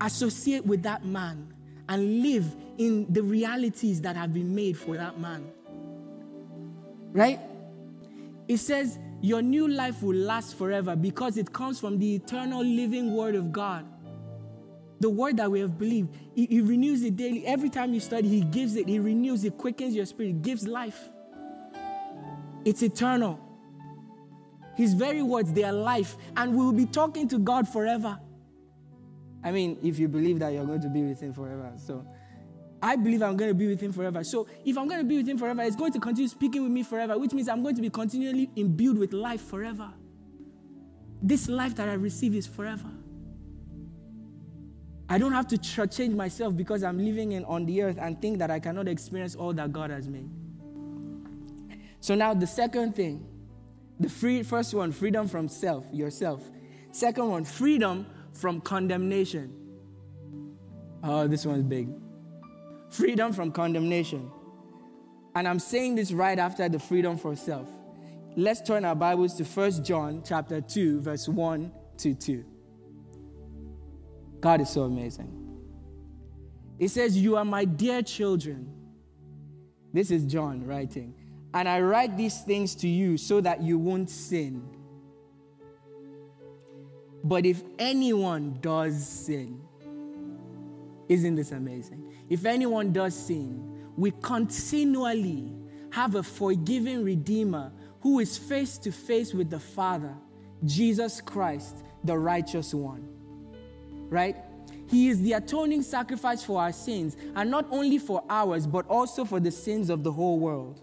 [0.00, 1.54] associate with that man
[1.88, 5.50] and live in the realities that have been made for that man?
[7.12, 7.40] Right?
[8.46, 13.14] It says, Your new life will last forever because it comes from the eternal living
[13.14, 13.86] word of God.
[15.00, 17.46] The word that we have believed, he, he renews it daily.
[17.46, 21.08] Every time you study, He gives it, He renews it, quickens your spirit, gives life.
[22.64, 23.40] It's eternal.
[24.76, 28.18] His very words, they are life, and we will be talking to God forever.
[29.42, 31.72] I mean, if you believe that you're going to be with Him forever.
[31.76, 32.06] So,
[32.82, 34.24] I believe I'm going to be with Him forever.
[34.24, 36.72] So, if I'm going to be with Him forever, He's going to continue speaking with
[36.72, 39.92] me forever, which means I'm going to be continually imbued with life forever.
[41.22, 42.90] This life that I receive is forever.
[45.08, 48.38] I don't have to change myself because I'm living in, on the earth and think
[48.38, 50.30] that I cannot experience all that God has made.
[52.04, 53.26] So now the second thing,
[53.98, 56.42] the free first one, freedom from self, yourself.
[56.92, 59.50] Second one, freedom from condemnation.
[61.02, 61.88] Oh, this one's big.
[62.90, 64.30] Freedom from condemnation.
[65.34, 67.70] And I'm saying this right after the freedom for self.
[68.36, 72.44] Let's turn our Bibles to 1 John chapter 2, verse 1 to 2.
[74.40, 75.32] God is so amazing.
[76.78, 78.70] It says, You are my dear children.
[79.94, 81.14] This is John writing.
[81.54, 84.68] And I write these things to you so that you won't sin.
[87.22, 89.62] But if anyone does sin,
[91.08, 92.12] isn't this amazing?
[92.28, 95.54] If anyone does sin, we continually
[95.90, 100.14] have a forgiving Redeemer who is face to face with the Father,
[100.64, 103.08] Jesus Christ, the righteous one.
[104.10, 104.36] Right?
[104.88, 109.24] He is the atoning sacrifice for our sins, and not only for ours, but also
[109.24, 110.80] for the sins of the whole world.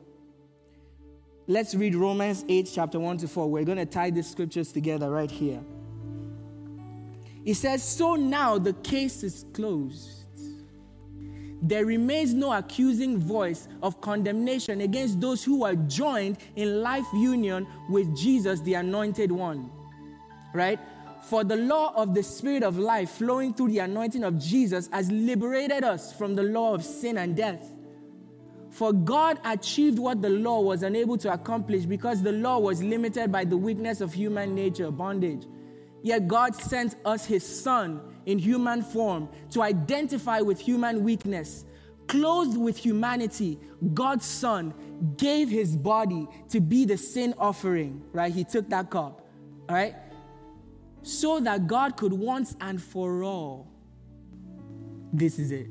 [1.52, 3.50] Let's read Romans 8, chapter 1 to 4.
[3.50, 5.60] We're going to tie these scriptures together right here.
[7.44, 10.24] It says, So now the case is closed.
[11.62, 17.68] There remains no accusing voice of condemnation against those who are joined in life union
[17.90, 19.70] with Jesus, the anointed one.
[20.54, 20.80] Right?
[21.24, 25.12] for the law of the Spirit of life flowing through the anointing of Jesus has
[25.12, 27.72] liberated us from the law of sin and death.
[28.72, 33.30] For God achieved what the law was unable to accomplish because the law was limited
[33.32, 35.46] by the weakness of human nature, bondage.
[36.04, 41.66] Yet God sent us His Son in human form to identify with human weakness.
[42.08, 43.60] Clothed with humanity,
[43.94, 44.74] God's Son
[45.18, 48.34] gave His body to be the sin offering, right?
[48.34, 49.28] He took that cup,
[49.68, 49.96] all right?
[51.04, 53.68] So that God could once and for all,
[55.12, 55.68] this is it,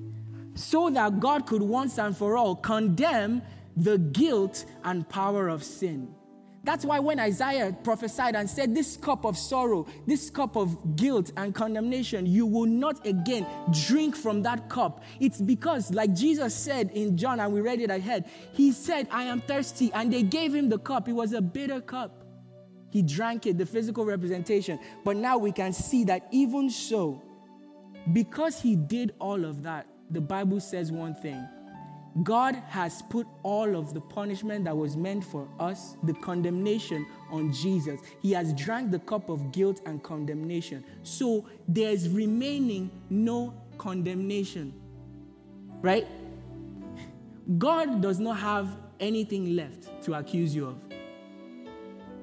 [0.61, 3.43] so that God could once and for all condemn
[3.77, 6.15] the guilt and power of sin.
[6.63, 11.33] That's why when Isaiah prophesied and said, This cup of sorrow, this cup of guilt
[11.39, 13.47] and condemnation, you will not again
[13.87, 15.03] drink from that cup.
[15.21, 19.25] It's because, like Jesus said in John, and we read it ahead, he said, I
[19.25, 19.91] am thirsty.
[19.95, 21.09] And they gave him the cup.
[21.09, 22.25] It was a bitter cup.
[22.91, 24.79] He drank it, the physical representation.
[25.03, 27.23] But now we can see that even so,
[28.13, 31.47] because he did all of that, the Bible says one thing
[32.23, 37.53] God has put all of the punishment that was meant for us, the condemnation on
[37.53, 38.01] Jesus.
[38.21, 40.85] He has drank the cup of guilt and condemnation.
[41.05, 44.75] So there's remaining no condemnation.
[45.81, 46.07] Right?
[47.59, 50.77] God does not have anything left to accuse you of.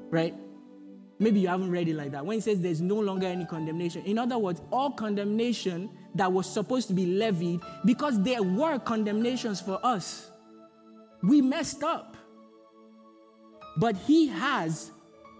[0.09, 0.35] Right?
[1.17, 2.25] Maybe you haven't read it like that.
[2.25, 6.51] When he says there's no longer any condemnation, in other words, all condemnation that was
[6.51, 10.29] supposed to be levied because there were condemnations for us.
[11.23, 12.17] We messed up.
[13.77, 14.91] But he has,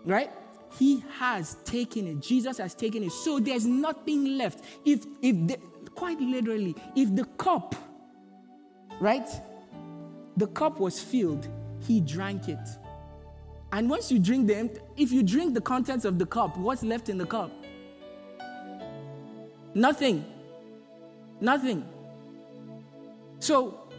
[0.05, 0.31] right?
[0.77, 2.19] He has taken it.
[2.19, 3.11] Jesus has taken it.
[3.11, 4.63] So there's nothing left.
[4.85, 5.57] If if the,
[5.95, 7.75] quite literally, if the cup,
[8.99, 9.27] right?
[10.37, 11.47] The cup was filled,
[11.79, 12.59] he drank it.
[13.71, 17.09] And once you drink them, if you drink the contents of the cup, what's left
[17.09, 17.51] in the cup?
[19.73, 20.25] Nothing.
[21.39, 21.85] Nothing.
[23.39, 23.89] So,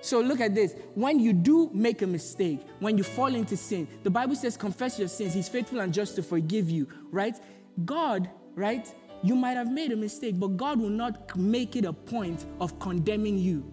[0.00, 0.74] so look at this.
[0.94, 4.98] When you do make a mistake, when you fall into sin, the Bible says, confess
[4.98, 5.34] your sins.
[5.34, 7.36] He's faithful and just to forgive you, right?
[7.84, 8.92] God, right?
[9.22, 12.78] You might have made a mistake, but God will not make it a point of
[12.80, 13.72] condemning you.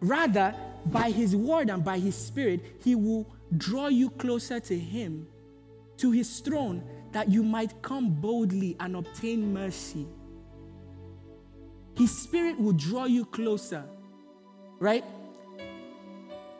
[0.00, 0.54] Rather,
[0.86, 5.28] by His word and by His Spirit, He will draw you closer to Him,
[5.98, 6.82] to His throne,
[7.12, 10.06] that you might come boldly and obtain mercy.
[11.96, 13.84] His Spirit will draw you closer,
[14.78, 15.04] right?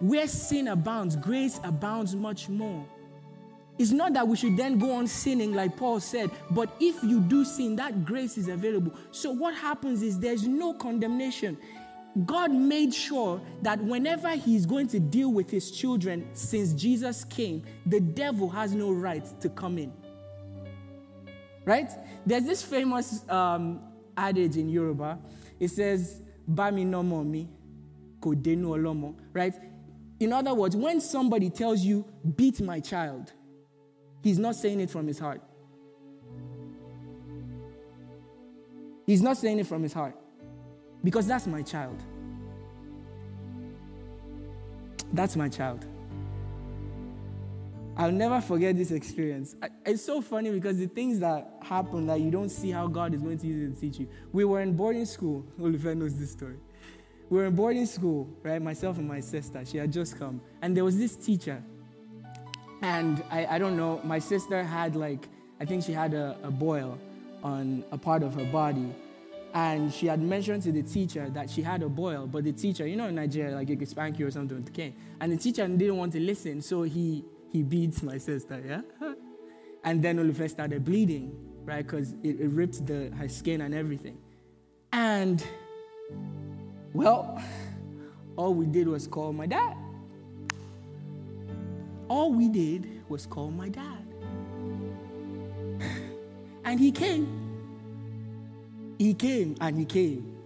[0.01, 2.87] Where sin abounds, grace abounds much more.
[3.79, 7.21] It's not that we should then go on sinning, like Paul said, but if you
[7.21, 8.93] do sin, that grace is available.
[9.11, 11.57] So, what happens is there's no condemnation.
[12.27, 17.65] God made sure that whenever He's going to deal with His children since Jesus came,
[17.87, 19.93] the devil has no right to come in.
[21.65, 21.91] Right?
[22.27, 23.81] There's this famous um,
[24.17, 25.19] adage in Yoruba.
[25.61, 27.47] It says, Bami no momi,
[28.21, 29.15] kodenu olomo.
[29.33, 29.55] Right?
[30.19, 32.05] In other words, when somebody tells you,
[32.37, 33.33] beat my child,
[34.23, 35.43] he's not saying it from his heart.
[39.07, 40.17] He's not saying it from his heart
[41.03, 42.01] because that's my child.
[45.13, 45.85] That's my child.
[47.97, 49.55] I'll never forget this experience.
[49.85, 53.21] It's so funny because the things that happen that you don't see how God is
[53.21, 54.09] going to use it to teach you.
[54.33, 55.45] We were in boarding school.
[55.61, 56.57] Oliver knows this story.
[57.29, 58.61] We were in boarding school, right?
[58.63, 59.65] Myself and my sister.
[59.65, 60.41] She had just come.
[60.63, 61.63] And there was this teacher.
[62.81, 65.29] And I, I don't know, my sister had like,
[65.61, 66.99] I think she had a, a boil
[67.43, 68.95] on a part of her body
[69.55, 72.87] and she had mentioned to the teacher that she had a boil, but the teacher,
[72.87, 74.95] you know, in Nigeria, like you could spank you or something cane.
[75.21, 78.81] And the teacher didn't want to listen, so he he beats my sister, yeah?
[79.85, 81.33] and then Olufe started bleeding,
[81.65, 81.87] right?
[81.87, 84.19] Because it, it ripped the her skin and everything.
[84.93, 85.45] And
[86.93, 87.43] well,
[88.37, 89.77] all we did was call my dad.
[92.09, 94.05] All we did was call my dad.
[96.65, 97.43] and he came
[99.03, 100.37] he came and he came.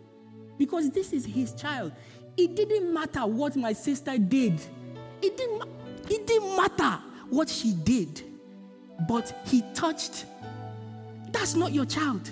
[0.57, 1.93] Because this is his child.
[2.39, 4.61] It didn't matter what my sister did.
[5.21, 5.65] It didn't,
[6.11, 6.99] it didn't matter
[7.31, 8.23] what she did.
[9.09, 10.25] But he touched.
[11.31, 12.31] That's not your child.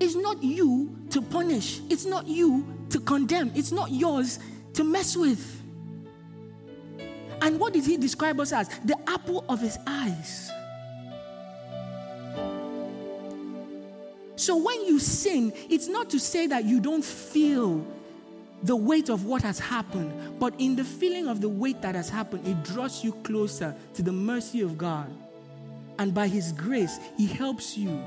[0.00, 1.80] It's not you to punish.
[1.90, 3.52] It's not you to condemn.
[3.54, 4.38] It's not yours
[4.74, 5.62] to mess with.
[7.42, 8.68] And what did he describe us as?
[8.84, 10.50] The apple of his eyes.
[14.36, 17.86] So when you sin, it's not to say that you don't feel
[18.64, 22.08] the weight of what has happened, but in the feeling of the weight that has
[22.08, 25.10] happened, it draws you closer to the mercy of God.
[25.98, 28.02] and by His grace, He helps you,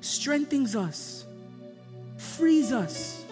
[0.00, 1.24] strengthens us,
[2.18, 3.24] frees us,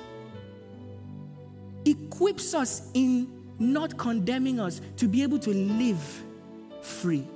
[1.84, 3.28] equips us in
[3.58, 6.22] not condemning us to be able to live
[6.80, 7.26] free.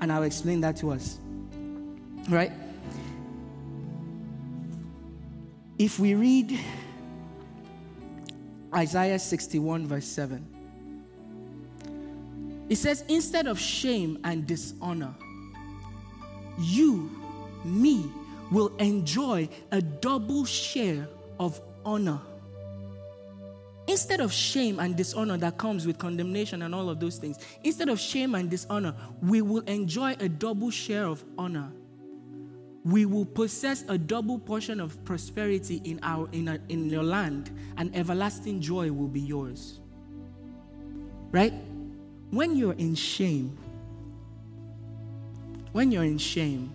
[0.00, 1.18] And I'll explain that to us.
[2.28, 2.50] Right?
[5.78, 6.58] If we read
[8.74, 10.54] Isaiah 61, verse 7,
[12.68, 15.14] it says, Instead of shame and dishonor,
[16.58, 17.10] you,
[17.64, 18.10] me,
[18.50, 21.08] will enjoy a double share
[21.38, 22.20] of honor.
[23.86, 27.88] Instead of shame and dishonor that comes with condemnation and all of those things, instead
[27.88, 31.70] of shame and dishonor, we will enjoy a double share of honor.
[32.84, 37.50] We will possess a double portion of prosperity in, our, in, our, in your land,
[37.78, 39.80] and everlasting joy will be yours.
[41.30, 41.54] Right?
[42.30, 43.56] When you're in shame,
[45.72, 46.72] when you're in shame,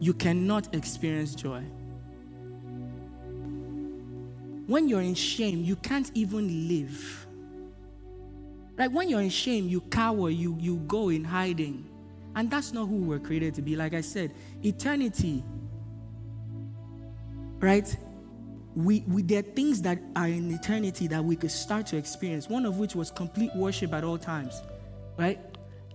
[0.00, 1.62] you cannot experience joy.
[4.66, 7.26] When you're in shame, you can't even live.
[8.78, 11.89] Like when you're in shame, you cower, you, you go in hiding.
[12.36, 13.76] And that's not who we're created to be.
[13.76, 15.44] Like I said, eternity,
[17.58, 17.96] right?
[18.74, 22.48] We, we, there are things that are in eternity that we could start to experience,
[22.48, 24.62] one of which was complete worship at all times,
[25.16, 25.40] right?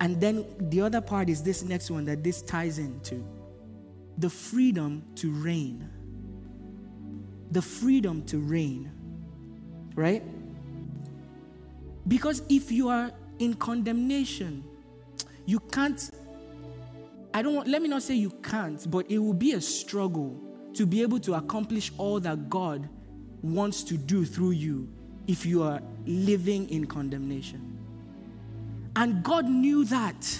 [0.01, 3.25] And then the other part is this next one that this ties into
[4.17, 5.89] the freedom to reign
[7.51, 8.91] the freedom to reign.
[9.95, 10.23] Right?
[12.07, 14.63] Because if you are in condemnation,
[15.45, 16.09] you can't.
[17.35, 20.41] I don't want, let me not say you can't, but it will be a struggle
[20.73, 22.87] to be able to accomplish all that God
[23.41, 24.87] wants to do through you
[25.27, 27.77] if you are living in condemnation.
[28.95, 30.39] And God knew that.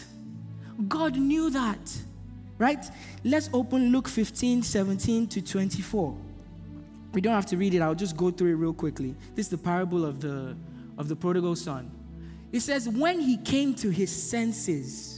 [0.88, 1.98] God knew that.
[2.58, 2.86] Right?
[3.26, 6.18] Let's open Luke 15, 17 to 24.
[7.12, 9.16] We don't have to read it, I'll just go through it real quickly.
[9.36, 10.56] This is the parable of the,
[10.98, 11.92] of the prodigal son.
[12.54, 15.15] It says, When he came to his senses,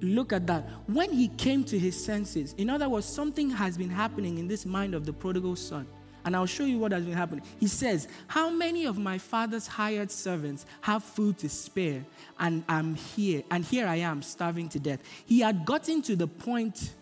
[0.00, 0.68] look at that.
[0.86, 4.66] When he came to his senses, in other words, something has been happening in this
[4.66, 5.86] mind of the prodigal son.
[6.24, 7.44] And I'll show you what has been happening.
[7.58, 12.04] He says, How many of my father's hired servants have food to spare?
[12.38, 15.00] And I'm here, and here I am starving to death.
[15.24, 16.92] He had gotten to the point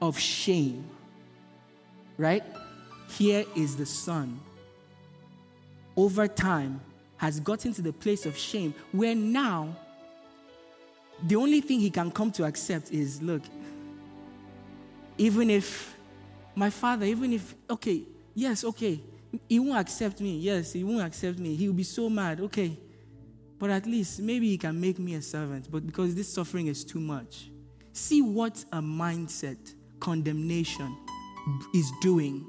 [0.00, 0.84] of shame,
[2.16, 2.42] right?
[3.10, 4.40] Here is the son.
[5.96, 6.80] Over time,
[7.22, 9.76] has gotten to the place of shame where now
[11.26, 13.42] the only thing he can come to accept is look,
[15.18, 15.96] even if
[16.54, 18.02] my father, even if, okay,
[18.34, 19.00] yes, okay,
[19.48, 20.38] he won't accept me.
[20.38, 21.54] Yes, he won't accept me.
[21.54, 22.40] He'll be so mad.
[22.40, 22.78] Okay.
[23.58, 25.70] But at least maybe he can make me a servant.
[25.70, 27.50] But because this suffering is too much.
[27.92, 30.96] See what a mindset, condemnation
[31.74, 32.46] is doing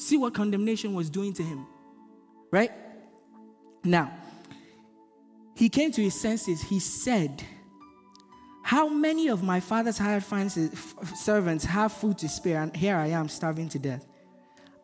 [0.00, 1.66] See what condemnation was doing to him.
[2.50, 2.72] Right?
[3.84, 4.10] Now,
[5.60, 6.62] he came to his senses.
[6.62, 7.42] He said,
[8.62, 12.62] How many of my father's hired servants have food to spare?
[12.62, 14.06] And here I am starving to death.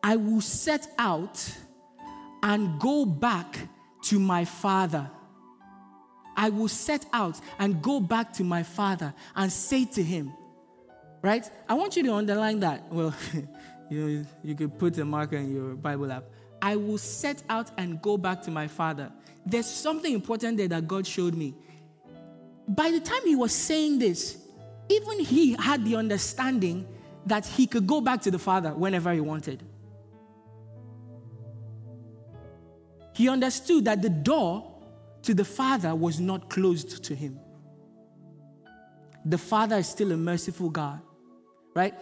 [0.03, 1.43] I will set out
[2.43, 3.57] and go back
[4.03, 5.09] to my father.
[6.35, 10.31] I will set out and go back to my father and say to him,
[11.23, 11.49] right?
[11.67, 12.93] I want you to underline that.
[12.93, 13.15] Well,
[13.89, 16.25] you know, you could put a marker in your Bible app.
[16.61, 19.11] I will set out and go back to my father.
[19.49, 21.55] There's something important there that God showed me.
[22.67, 24.37] By the time he was saying this,
[24.89, 26.85] even he had the understanding
[27.25, 29.63] that he could go back to the father whenever he wanted.
[33.13, 34.69] He understood that the door
[35.23, 37.39] to the father was not closed to him.
[39.25, 41.01] The father is still a merciful God,
[41.73, 41.93] right?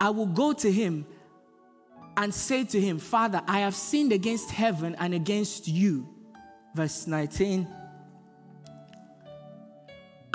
[0.00, 1.06] I will go to him
[2.16, 6.11] and say to him, Father, I have sinned against heaven and against you.
[6.74, 7.66] Verse 19.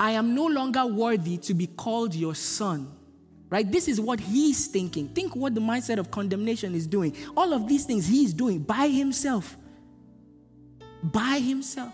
[0.00, 2.92] I am no longer worthy to be called your son.
[3.50, 3.70] Right?
[3.70, 5.08] This is what he's thinking.
[5.08, 7.16] Think what the mindset of condemnation is doing.
[7.36, 9.56] All of these things he's doing by himself.
[11.02, 11.92] By himself.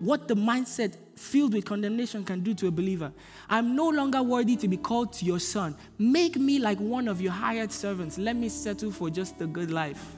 [0.00, 3.12] What the mindset filled with condemnation can do to a believer.
[3.50, 5.76] I'm no longer worthy to be called to your son.
[5.98, 8.16] Make me like one of your hired servants.
[8.16, 10.17] Let me settle for just a good life.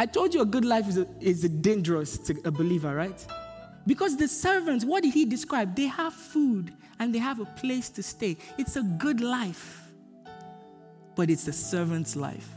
[0.00, 3.26] I told you a good life is, a, is a dangerous to a believer, right?
[3.86, 5.76] Because the servants, what did he describe?
[5.76, 8.38] They have food and they have a place to stay.
[8.56, 9.92] It's a good life,
[11.16, 12.48] but it's a servant's life.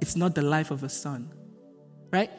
[0.00, 1.28] It's not the life of a son,
[2.12, 2.30] right?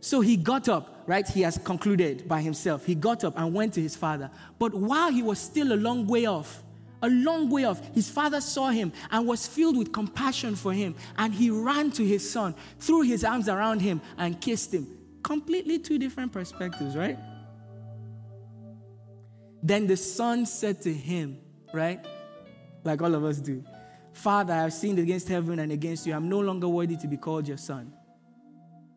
[0.00, 1.28] So he got up, right?
[1.28, 2.86] He has concluded by himself.
[2.86, 4.30] He got up and went to his father.
[4.58, 6.62] But while he was still a long way off,
[7.02, 10.94] a long way off, his father saw him and was filled with compassion for him.
[11.16, 14.86] And he ran to his son, threw his arms around him, and kissed him.
[15.22, 17.18] Completely two different perspectives, right?
[19.62, 21.38] Then the son said to him,
[21.72, 22.04] right?
[22.84, 23.64] Like all of us do
[24.12, 26.12] Father, I have sinned against heaven and against you.
[26.12, 27.92] I'm no longer worthy to be called your son.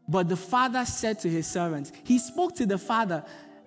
[0.07, 3.23] But the father said to his servants, he spoke to the father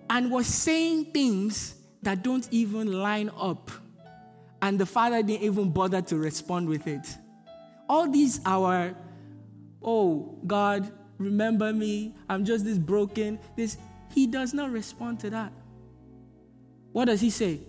[0.09, 3.71] and was saying things that don't even line up.
[4.65, 7.07] And the father didn't even bother to respond with it.
[7.87, 8.95] All these are,
[9.79, 12.15] oh, God, remember me.
[12.27, 13.37] I'm just this broken.
[13.55, 13.77] This
[14.11, 15.53] he does not respond to that.
[16.93, 17.59] What does he say?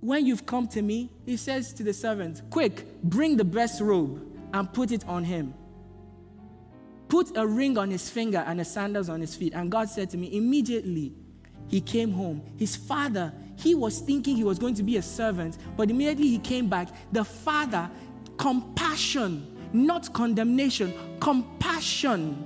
[0.00, 4.22] When you've come to me, he says to the servant, Quick, bring the best robe
[4.52, 5.54] and put it on him.
[7.08, 9.54] Put a ring on his finger and the sandals on his feet.
[9.54, 11.14] And God said to me, Immediately
[11.68, 12.42] he came home.
[12.58, 16.38] His father, he was thinking he was going to be a servant, but immediately he
[16.38, 16.88] came back.
[17.12, 17.90] The father,
[18.36, 22.42] compassion, not condemnation, compassion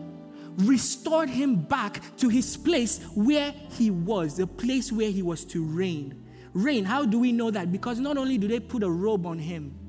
[0.56, 5.64] restored him back to his place where he was, the place where he was to
[5.64, 6.20] reign
[6.54, 6.84] reign.
[6.84, 7.70] How do we know that?
[7.70, 9.79] Because not only do they put a robe on him,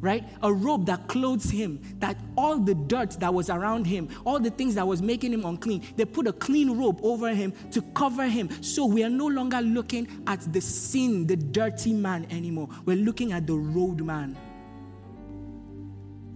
[0.00, 0.24] right?
[0.42, 4.50] A robe that clothes him, that all the dirt that was around him, all the
[4.50, 8.26] things that was making him unclean, they put a clean robe over him to cover
[8.26, 8.50] him.
[8.62, 12.68] So we are no longer looking at the sin, the dirty man anymore.
[12.84, 14.36] We're looking at the road man.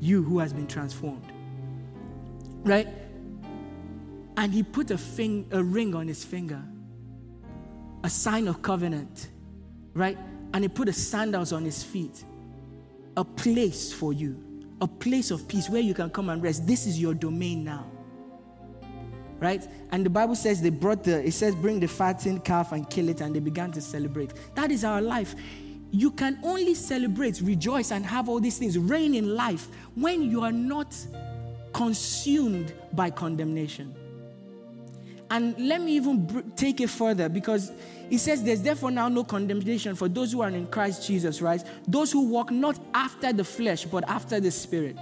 [0.01, 1.33] You who has been transformed.
[2.63, 2.89] Right?
[4.37, 4.99] And he put a,
[5.53, 6.63] a ring on his finger,
[8.03, 9.29] a sign of covenant
[9.95, 10.19] right?
[10.53, 12.25] And he put the sandals on his feet.
[13.17, 14.43] A place for you,
[14.81, 16.67] a place of peace where you can come and rest.
[16.67, 17.91] This is your domain now.
[19.39, 19.67] Right?
[19.91, 23.09] And the Bible says they brought the, it says, bring the fattened calf and kill
[23.09, 24.33] it, and they began to celebrate.
[24.55, 25.35] That is our life.
[25.91, 30.43] You can only celebrate, rejoice, and have all these things reign in life when you
[30.43, 30.97] are not
[31.73, 33.95] consumed by condemnation.
[35.35, 37.73] And let me even br- take it further because
[38.09, 41.61] he says, There's therefore now no condemnation for those who are in Christ Jesus, right?
[41.89, 44.97] Those who walk not after the flesh, but after the Spirit,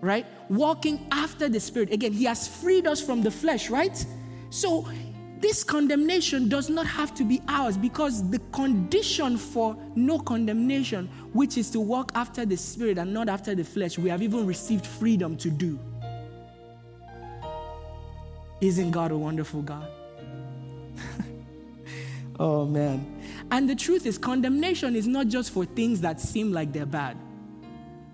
[0.00, 0.24] right?
[0.48, 1.92] Walking after the Spirit.
[1.92, 4.02] Again, He has freed us from the flesh, right?
[4.48, 4.88] So,
[5.40, 11.58] this condemnation does not have to be ours because the condition for no condemnation, which
[11.58, 14.86] is to walk after the Spirit and not after the flesh, we have even received
[14.86, 15.78] freedom to do.
[18.60, 19.88] Isn't God a wonderful God?
[22.38, 23.20] Oh, man.
[23.50, 27.18] And the truth is, condemnation is not just for things that seem like they're bad,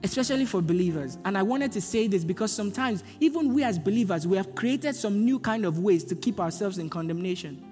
[0.03, 1.17] especially for believers.
[1.25, 4.97] And I wanted to say this because sometimes, even we as believers, we have created
[4.97, 7.65] some new kind of ways to keep ourselves in condemnation.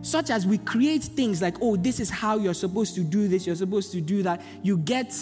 [0.00, 3.46] Such as we create things like, oh, this is how you're supposed to do this,
[3.46, 4.40] you're supposed to do that.
[4.62, 5.12] You get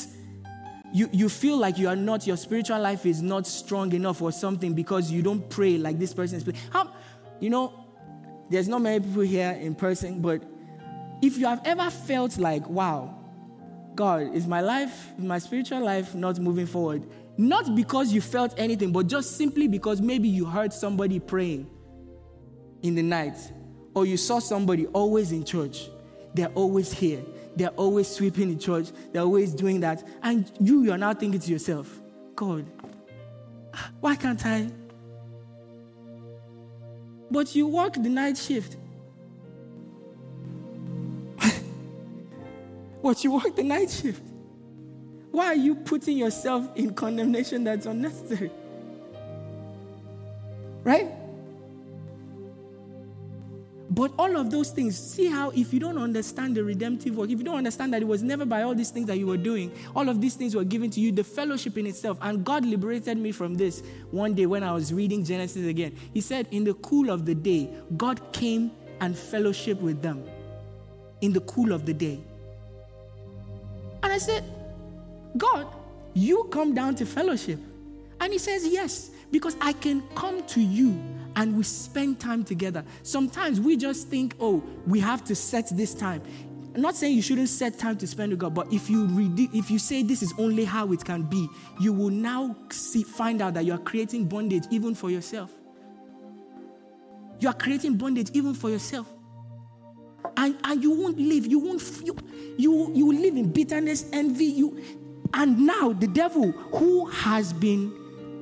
[0.93, 4.33] you, you feel like you are not, your spiritual life is not strong enough or
[4.33, 6.59] something because you don't pray like this person is praying.
[6.73, 6.93] How,
[7.39, 7.73] you know,
[8.51, 10.43] there's not many people here in person, but
[11.23, 13.17] if you have ever felt like, wow,
[13.95, 17.07] God, is my life, is my spiritual life not moving forward?
[17.37, 21.71] Not because you felt anything, but just simply because maybe you heard somebody praying
[22.83, 23.37] in the night,
[23.95, 25.89] or you saw somebody always in church.
[26.35, 27.23] They're always here.
[27.57, 28.89] They're always sweeping the church.
[29.13, 30.07] They're always doing that.
[30.23, 32.01] And you, you're now thinking to yourself,
[32.37, 32.65] God,
[34.01, 34.71] why can't I
[37.31, 38.77] but you work the night shift.
[43.03, 44.23] but you work the night shift.
[45.31, 48.51] Why are you putting yourself in condemnation that's unnecessary?
[50.83, 51.09] Right?
[53.93, 57.39] But all of those things, see how if you don't understand the redemptive work, if
[57.39, 59.73] you don't understand that it was never by all these things that you were doing,
[59.97, 62.17] all of these things were given to you, the fellowship in itself.
[62.23, 63.83] And God liberated me from this
[64.13, 65.97] one day when I was reading Genesis again.
[66.15, 68.71] He said, In the cool of the day, God came
[69.01, 70.25] and fellowship with them.
[71.21, 72.21] In the cool of the day.
[74.05, 74.45] And I said,
[75.37, 75.67] God,
[76.15, 77.59] you come down to fellowship.
[78.21, 80.97] And he says, Yes, because I can come to you
[81.37, 82.85] and we spend time together.
[83.03, 86.23] Sometimes we just think, oh, we have to set this time.
[86.75, 89.09] I'm not saying you shouldn't set time to spend with God, but if you
[89.53, 91.49] if you say this is only how it can be,
[91.81, 95.51] you will now see, find out that you are creating bondage even for yourself.
[97.41, 99.09] You are creating bondage even for yourself.
[100.37, 102.17] And, and you won't live, you won't you,
[102.57, 104.81] you you live in bitterness, envy, you
[105.35, 107.93] and now the devil who has been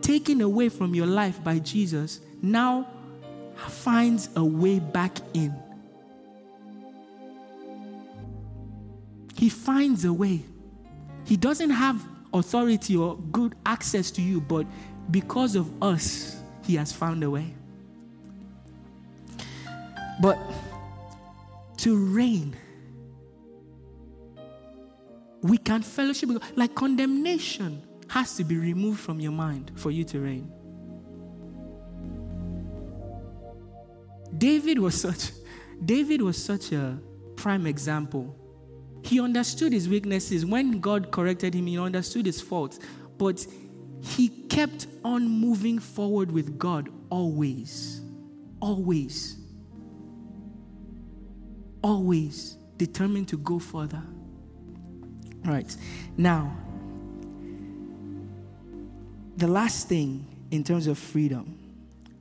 [0.03, 2.87] taken away from your life by Jesus now
[3.69, 5.55] finds a way back in.
[9.37, 10.43] He finds a way.
[11.25, 14.67] He doesn't have authority or good access to you, but
[15.11, 17.55] because of us, He has found a way.
[20.21, 20.39] But
[21.79, 22.57] to reign,
[25.43, 26.31] we can fellowship.
[26.57, 30.51] Like condemnation has to be removed from your mind for you to reign.
[34.39, 35.33] David was such
[35.85, 36.99] David was such a
[37.37, 38.35] prime example.
[39.03, 40.45] He understood his weaknesses.
[40.45, 42.81] When God corrected him, he understood his faults.
[43.17, 43.47] But
[44.03, 48.01] he kept on moving forward with God always.
[48.61, 49.37] Always.
[51.83, 54.03] Always determined to go further.
[55.47, 55.77] All right.
[56.17, 56.57] Now,
[59.37, 61.58] the last thing in terms of freedom,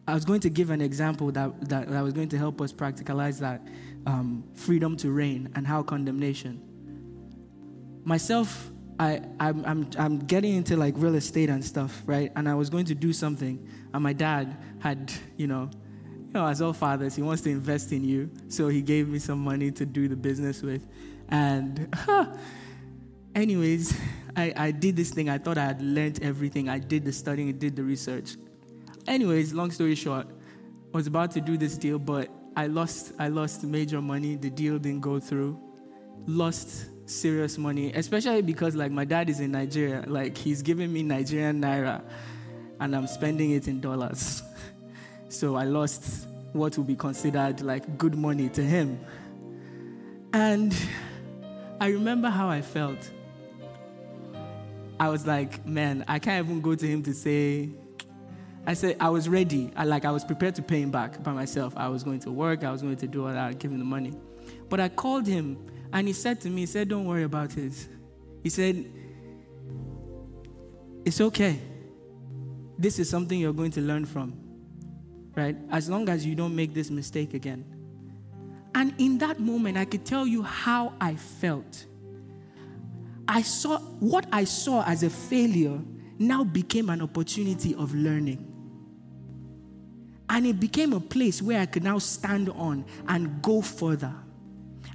[0.07, 2.71] I was going to give an example that, that, that was going to help us
[2.71, 3.61] practicalize that
[4.05, 6.61] um, freedom to reign and how condemnation.
[8.05, 12.31] Myself, I, I'm, I'm, I'm getting into like real estate and stuff, right?
[12.37, 15.69] And I was going to do something, and my dad had, you know,
[16.05, 18.29] you know, as all fathers, he wants to invest in you.
[18.47, 20.87] So he gave me some money to do the business with.
[21.27, 21.93] And,
[23.35, 23.97] anyways,
[24.37, 25.29] I, I did this thing.
[25.29, 26.69] I thought I had learned everything.
[26.69, 28.37] I did the studying, I did the research.
[29.07, 30.27] Anyways, long story short,
[30.93, 34.35] I was about to do this deal, but I lost I lost major money.
[34.35, 35.59] The deal didn't go through.
[36.25, 40.03] Lost serious money, especially because like my dad is in Nigeria.
[40.07, 42.01] Like he's giving me Nigerian naira
[42.79, 44.43] and I'm spending it in dollars.
[45.29, 48.99] so I lost what would be considered like good money to him.
[50.33, 50.75] And
[51.79, 53.11] I remember how I felt.
[54.99, 57.69] I was like, man, I can't even go to him to say,
[58.67, 59.71] I said, I was ready.
[59.75, 61.73] I like, I was prepared to pay him back by myself.
[61.77, 63.85] I was going to work, I was going to do all that, give him the
[63.85, 64.13] money.
[64.69, 65.57] But I called him
[65.93, 67.73] and he said to me, he said, don't worry about it.
[68.43, 68.85] He said,
[71.05, 71.59] it's okay.
[72.77, 74.37] This is something you're going to learn from,
[75.33, 75.55] right?
[75.71, 77.65] As long as you don't make this mistake again.
[78.75, 81.85] And in that moment, I could tell you how I felt
[83.27, 85.79] I saw what I saw as a failure
[86.17, 88.56] now became an opportunity of learning.
[90.29, 94.13] And it became a place where I could now stand on and go further.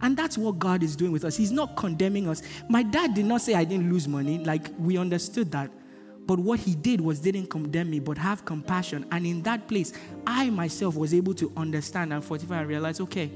[0.03, 1.37] And that's what God is doing with us.
[1.37, 2.43] He's not condemning us.
[2.69, 5.71] My dad did not say I didn't lose money, like we understood that.
[6.27, 9.07] But what he did was didn't condemn me, but have compassion.
[9.11, 9.93] And in that place,
[10.27, 13.31] I myself was able to understand and fortify and realize okay,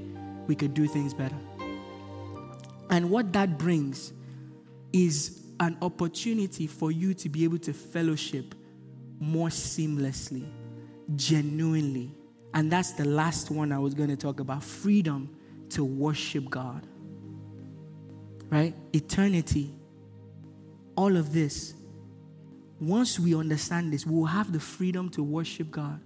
[0.47, 1.37] we could do things better.
[2.91, 4.13] And what that brings
[4.93, 8.55] is an opportunity for you to be able to fellowship
[9.19, 10.47] more seamlessly,
[11.15, 12.15] genuinely.
[12.55, 15.37] And that's the last one I was going to talk about freedom
[15.71, 16.87] to worship God.
[18.51, 18.75] Right?
[18.93, 19.75] Eternity.
[20.97, 21.75] All of this.
[22.81, 26.01] Once we understand this, we'll have the freedom to worship God.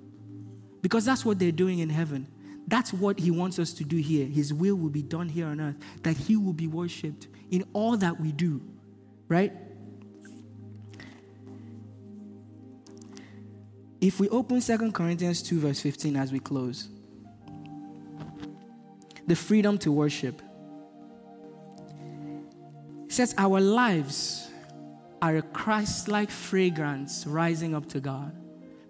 [0.83, 2.27] Because that's what they're doing in heaven.
[2.67, 4.27] That's what He wants us to do here.
[4.27, 7.97] His will will be done here on earth, that He will be worshiped in all
[7.97, 8.61] that we do
[9.31, 9.53] right?
[14.01, 16.89] If we open Second Corinthians 2, verse 15 as we close,
[19.27, 20.41] the freedom to worship
[23.09, 24.49] says, Our lives
[25.21, 28.35] are a Christ like fragrance rising up to God.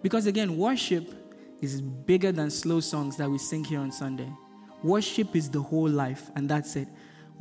[0.01, 1.13] Because again, worship
[1.61, 4.31] is bigger than slow songs that we sing here on Sunday.
[4.81, 6.87] Worship is the whole life, and that's it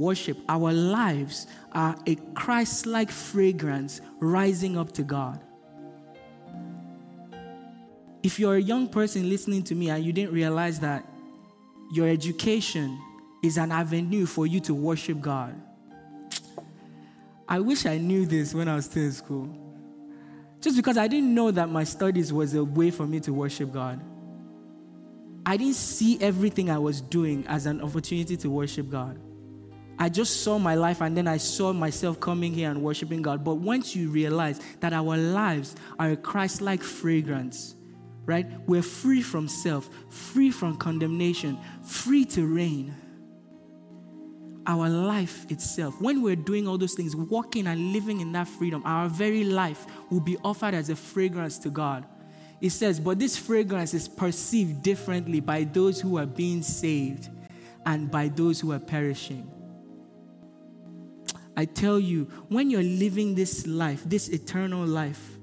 [0.01, 5.41] worship, our lives are a Christ like fragrance rising up to God.
[8.23, 11.07] If you're a young person listening to me and you didn't realize that
[11.93, 13.01] your education
[13.43, 15.61] is an avenue for you to worship God,
[17.49, 19.57] I wish I knew this when I was still in school.
[20.61, 23.73] Just because I didn't know that my studies was a way for me to worship
[23.73, 24.01] God.
[25.47, 29.19] I didn't see everything I was doing as an opportunity to worship God.
[29.99, 33.43] I just saw my life and then I saw myself coming here and worshiping God.
[33.43, 37.75] But once you realize that our lives are a Christ like fragrance,
[38.27, 38.47] right?
[38.67, 42.95] We're free from self, free from condemnation, free to reign.
[44.67, 48.83] Our life itself, when we're doing all those things, walking and living in that freedom,
[48.85, 52.05] our very life will be offered as a fragrance to God.
[52.61, 57.31] It says, but this fragrance is perceived differently by those who are being saved
[57.87, 59.51] and by those who are perishing.
[61.57, 65.39] I tell you, when you're living this life, this eternal life,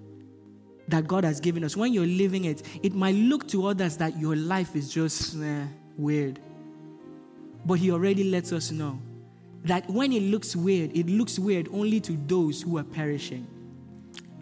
[0.87, 4.17] that God has given us, when you're living it, it might look to others that
[4.17, 5.65] your life is just eh,
[5.97, 6.39] weird.
[7.65, 8.99] But He already lets us know
[9.65, 13.45] that when it looks weird, it looks weird only to those who are perishing.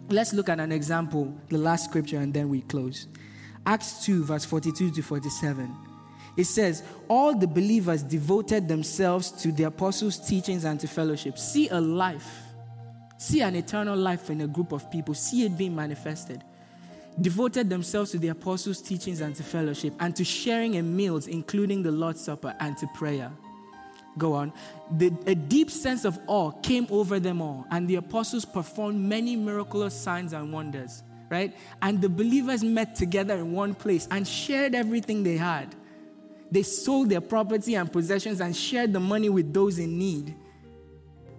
[0.08, 3.08] Let's look at an example, the last scripture, and then we close.
[3.64, 5.74] Acts 2, verse 42 to 47.
[6.36, 11.38] It says, All the believers devoted themselves to the apostles' teachings and to fellowship.
[11.38, 12.45] See a life,
[13.18, 16.42] see an eternal life in a group of people, see it being manifested.
[17.20, 21.82] Devoted themselves to the apostles' teachings and to fellowship, and to sharing in meals, including
[21.82, 23.32] the Lord's Supper, and to prayer.
[24.18, 24.52] Go on.
[24.96, 29.36] The, a deep sense of awe came over them all, and the apostles performed many
[29.36, 31.56] miraculous signs and wonders, right?
[31.82, 35.74] And the believers met together in one place and shared everything they had.
[36.50, 40.34] They sold their property and possessions and shared the money with those in need.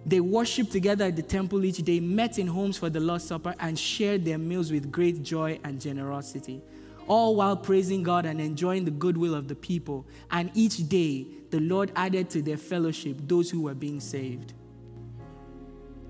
[0.06, 3.54] They worshiped together at the temple each day, met in homes for the Lord's Supper,
[3.60, 6.62] and shared their meals with great joy and generosity,
[7.06, 10.06] all while praising God and enjoying the goodwill of the people.
[10.30, 14.54] And each day, the Lord added to their fellowship those who were being saved.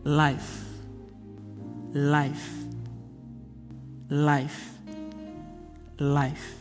[0.04, 0.64] Life,
[1.92, 2.50] life,
[4.08, 4.72] life,
[5.98, 6.54] life.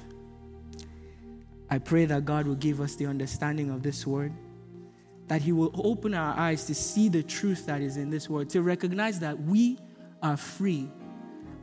[1.69, 4.31] I pray that God will give us the understanding of this word,
[5.27, 8.49] that He will open our eyes to see the truth that is in this word,
[8.51, 9.77] to recognize that we
[10.23, 10.89] are free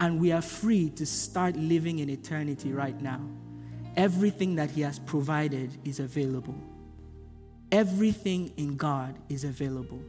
[0.01, 3.21] and we are free to start living in eternity right now.
[3.97, 6.57] Everything that He has provided is available.
[7.73, 10.03] Everything in God is available.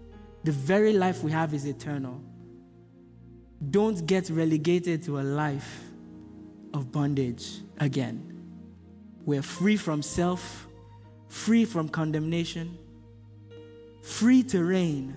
[0.44, 2.22] The very life we have is eternal.
[3.72, 5.86] Don't get relegated to a life
[6.74, 8.32] of bondage again.
[9.26, 10.68] We're free from self,
[11.30, 12.78] free from condemnation,
[14.06, 15.16] free to reign,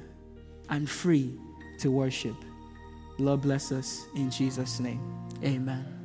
[0.70, 1.38] and free
[1.78, 2.34] to worship.
[3.18, 5.00] Lord bless us in Jesus' name.
[5.44, 5.97] Amen.